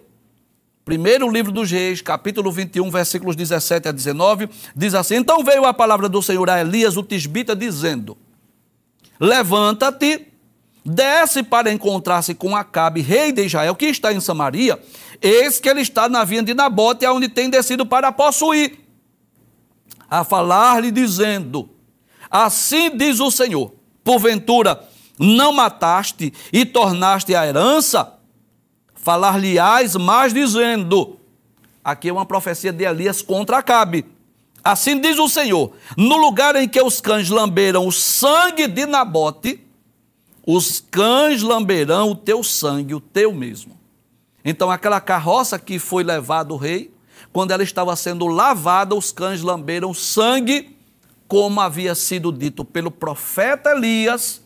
Primeiro 0.85 1.31
livro 1.31 1.53
dos 1.53 1.71
reis, 1.71 2.03
capítulo 2.03 2.51
21, 2.51 2.91
versículos 2.91 3.37
17 3.37 3.89
a 3.89 3.93
19, 3.93 4.49
diz 4.75 4.95
assim: 4.95 5.17
Então 5.17 5.45
veio 5.45 5.65
a 5.65 5.75
palavra 5.75 6.09
do 6.09 6.21
Senhor 6.21 6.49
a 6.51 6.61
Elias, 6.61 6.97
o 6.97 7.03
tisbita, 7.03 7.55
dizendo: 7.55 8.19
Levanta-te, 9.21 10.27
desce 10.85 11.43
para 11.43 11.73
encontrar-se 11.73 12.35
com 12.35 12.57
Acabe, 12.57 13.03
rei 13.03 13.31
de 13.31 13.45
Israel, 13.45 13.77
que 13.77 13.87
está 13.87 14.13
em 14.13 14.21
Samaria, 14.21 14.81
eis 15.23 15.61
que 15.61 15.69
ele 15.69 15.83
está 15.83 16.09
na 16.09 16.25
vinha 16.25 16.43
de 16.43 16.55
Nabote, 16.55 17.05
aonde 17.05 17.29
tem 17.29 17.49
descido 17.49 17.87
para 17.87 18.11
possuir 18.11 18.90
a 20.11 20.25
falar-lhe, 20.25 20.91
dizendo: 20.91 21.71
Assim 22.29 22.97
diz 22.97 23.21
o 23.21 23.31
Senhor: 23.31 23.73
porventura 24.03 24.83
não 25.19 25.53
mataste 25.53 26.33
e 26.53 26.65
tornaste 26.67 27.35
a 27.35 27.47
herança? 27.47 28.15
Falar-lhe-ás 28.95 29.95
mais, 29.95 30.35
dizendo: 30.35 31.19
Aqui 31.85 32.09
é 32.09 32.13
uma 32.13 32.27
profecia 32.27 32.73
de 32.73 32.85
Elias 32.85 33.23
contra 33.23 33.59
Acabe. 33.59 34.05
Assim 34.63 35.01
diz 35.01 35.19
o 35.19 35.29
Senhor: 35.29 35.73
no 35.97 36.17
lugar 36.17 36.57
em 36.57 36.69
que 36.69 36.83
os 36.83 37.01
cães 37.01 37.31
lamberam 37.31 37.87
o 37.87 37.93
sangue 37.93 38.67
de 38.67 38.85
Nabote, 38.85 39.65
os 40.47 40.81
cães 40.81 41.43
lamberão 41.43 42.11
o 42.11 42.17
teu 42.17 42.43
sangue, 42.43 42.95
o 42.95 43.01
teu 43.01 43.33
mesmo. 43.33 43.79
Então, 44.45 44.71
aquela 44.71 45.01
carroça 45.01 45.59
que 45.59 45.79
foi 45.79 46.03
levada 46.03 46.53
o 46.53 46.57
rei, 46.57 46.93
quando 47.33 47.53
ela 47.53 47.63
estava 47.63 47.95
sendo 47.97 48.27
lavada, 48.27 48.95
os 48.95 49.13
cães 49.13 49.43
lamberam 49.43 49.95
sangue, 49.95 50.77
como 51.29 51.61
havia 51.61 51.95
sido 51.95 52.33
dito 52.33 52.65
pelo 52.65 52.91
profeta 52.91 53.71
Elias 53.71 54.43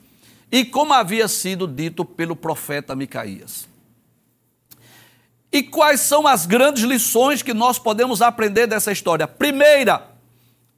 e 0.52 0.64
como 0.64 0.92
havia 0.92 1.26
sido 1.26 1.66
dito 1.66 2.04
pelo 2.04 2.36
profeta 2.36 2.94
Micaías. 2.94 3.66
E 5.50 5.62
quais 5.62 6.00
são 6.00 6.26
as 6.26 6.46
grandes 6.46 6.82
lições 6.82 7.42
que 7.42 7.54
nós 7.54 7.78
podemos 7.78 8.20
aprender 8.20 8.66
dessa 8.66 8.92
história? 8.92 9.26
Primeira, 9.26 10.13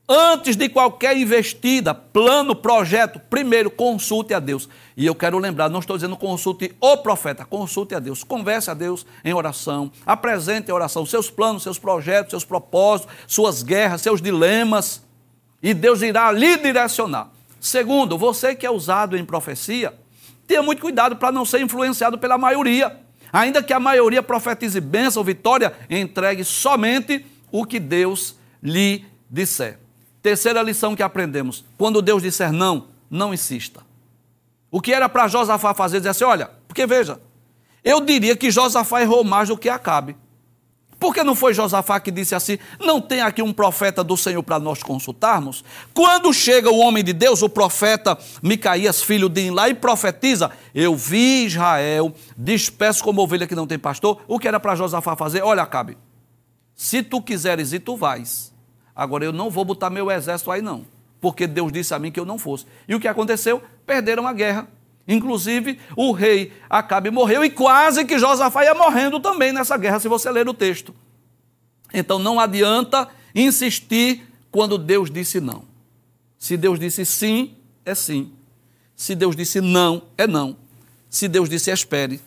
Antes 0.09 0.55
de 0.55 0.69
qualquer 0.69 1.17
investida, 1.17 1.93
plano, 1.93 2.55
projeto, 2.55 3.19
primeiro 3.29 3.69
consulte 3.69 4.33
a 4.33 4.39
Deus. 4.39 4.69
E 4.97 5.05
eu 5.05 5.17
quero 5.17 5.37
lembrar, 5.37 5.69
não 5.69 5.81
estou 5.81 5.97
dizendo 5.97 6.17
consulte 6.17 6.73
o 6.81 6.97
profeta, 6.99 7.45
consulte 7.45 7.93
a 7.93 7.99
Deus. 7.99 8.23
Converse 8.23 8.71
a 8.71 8.75
Deus 8.75 9.05
em 9.25 9.35
oração, 9.35 9.91
apresente 10.07 10.71
em 10.71 10.73
oração 10.75 11.05
seus 11.05 11.29
planos, 11.29 11.65
seus 11.65 11.77
projetos, 11.77 12.31
seus 12.31 12.45
propósitos, 12.45 13.13
suas 13.27 13.65
guerras, 13.65 14.01
seus 14.01 14.23
dilemas. 14.23 15.03
E 15.61 15.75
Deus 15.75 16.03
irá 16.03 16.31
lhe 16.31 16.57
direcionar. 16.57 17.33
Segundo, 17.59 18.17
você 18.17 18.55
que 18.55 18.65
é 18.65 18.71
usado 18.71 19.17
em 19.17 19.25
profecia, 19.25 19.93
tenha 20.47 20.63
muito 20.63 20.81
cuidado 20.81 21.17
para 21.17 21.33
não 21.33 21.45
ser 21.45 21.61
influenciado 21.63 22.17
pela 22.17 22.39
maioria. 22.39 22.97
Ainda 23.33 23.61
que 23.61 23.73
a 23.73 23.81
maioria 23.81 24.23
profetize 24.23 24.81
bênção, 24.81 25.25
vitória, 25.25 25.73
entregue 25.91 26.45
somente 26.45 27.27
o 27.51 27.67
que 27.67 27.81
Deus 27.81 28.37
lhe 28.63 29.05
disser. 29.29 29.86
Terceira 30.27 30.61
lição 30.61 30.97
que 30.97 31.05
aprendemos: 31.05 31.64
quando 31.79 32.03
Deus 32.03 32.20
disser 32.20 32.51
não, 32.51 32.89
não 33.09 33.33
insista. 33.33 33.87
O 34.72 34.81
que 34.81 34.93
era 34.93 35.09
para 35.09 35.29
Josafá 35.29 35.72
fazer? 35.72 35.99
Dizer 35.99 36.09
assim: 36.09 36.24
olha, 36.24 36.51
porque 36.66 36.85
veja, 36.85 37.20
eu 37.85 38.01
diria 38.01 38.35
que 38.35 38.51
Josafá 38.51 39.01
errou 39.01 39.22
mais 39.22 39.51
do 39.51 39.57
que 39.57 39.68
Acabe. 39.68 40.16
Por 40.99 41.14
que 41.14 41.22
não 41.22 41.37
foi 41.37 41.55
Josafá 41.55 42.01
que 42.01 42.11
disse 42.11 42.35
assim: 42.35 42.59
não 42.81 43.01
tem 43.01 43.20
aqui 43.20 43.41
um 43.41 43.53
profeta 43.53 44.03
do 44.03 44.16
Senhor 44.16 44.43
para 44.43 44.59
nós 44.59 44.83
consultarmos? 44.83 45.62
Quando 45.95 46.35
chega 46.35 46.68
o 46.72 46.79
homem 46.79 47.05
de 47.05 47.12
Deus, 47.12 47.41
o 47.41 47.49
profeta 47.49 48.18
Micaías, 48.43 49.01
filho 49.01 49.29
de 49.29 49.47
Inlá, 49.47 49.68
e 49.68 49.74
profetiza: 49.74 50.51
Eu 50.74 50.97
vi 50.97 51.45
Israel 51.45 52.12
disperso 52.37 53.05
como 53.05 53.22
ovelha 53.22 53.47
que 53.47 53.55
não 53.55 53.64
tem 53.64 53.79
pastor. 53.79 54.20
O 54.27 54.41
que 54.41 54.49
era 54.49 54.59
para 54.59 54.74
Josafá 54.74 55.14
fazer? 55.14 55.43
Olha, 55.43 55.62
Acabe, 55.62 55.97
se 56.74 57.01
tu 57.01 57.22
quiseres 57.22 57.72
e 57.72 57.79
tu 57.79 57.97
vais, 57.97 58.56
agora 58.97 59.24
eu 59.24 59.32
não 59.32 59.51
vou 59.51 59.64
botar 59.64 59.90
meu 59.90 60.11
exército 60.11 60.51
aí 60.51 60.62
não, 60.62 60.86
porque 61.20 61.47
Deus 61.47 61.70
disse 61.70 61.92
a 61.94 61.99
mim 61.99 62.11
que 62.11 62.18
eu 62.18 62.24
não 62.24 62.38
fosse. 62.38 62.66
E 62.88 62.94
o 62.94 63.01
que 63.01 63.07
aconteceu? 63.07 63.62
Perderam 63.86 64.26
a 64.26 64.32
guerra. 64.32 64.66
Inclusive, 65.07 65.78
o 65.94 66.11
rei 66.11 66.53
Acabe 66.68 67.11
morreu 67.11 67.44
e 67.44 67.51
quase 67.51 68.05
que 68.05 68.18
Josafá 68.18 68.64
ia 68.64 68.74
morrendo 68.74 69.20
também 69.20 69.53
nessa 69.53 69.76
guerra, 69.76 70.01
se 70.01 70.09
você 70.09 70.30
ler 70.30 70.49
o 70.49 70.55
texto. 70.55 70.94
Então 71.94 72.18
não 72.18 72.40
adianta 72.40 73.09
insistir 73.34 74.26
quando 74.51 74.78
Deus 74.78 75.11
disse 75.11 75.40
não. 75.40 75.64
Se 76.38 76.57
Deus 76.57 76.78
disse 76.78 77.05
sim, 77.05 77.55
é 77.84 77.94
sim. 77.94 78.32
Se 78.97 79.14
Deus 79.14 79.36
disse 79.36 79.61
não, 79.61 80.03
é 80.16 80.26
não. 80.26 80.57
Se 81.09 81.28
Deus 81.28 81.49
disse 81.49 81.70
espere, 81.70 82.20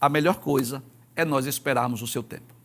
a 0.00 0.08
melhor 0.08 0.36
coisa 0.36 0.82
é 1.14 1.24
nós 1.24 1.46
esperarmos 1.46 2.02
o 2.02 2.06
seu 2.06 2.22
tempo. 2.22 2.55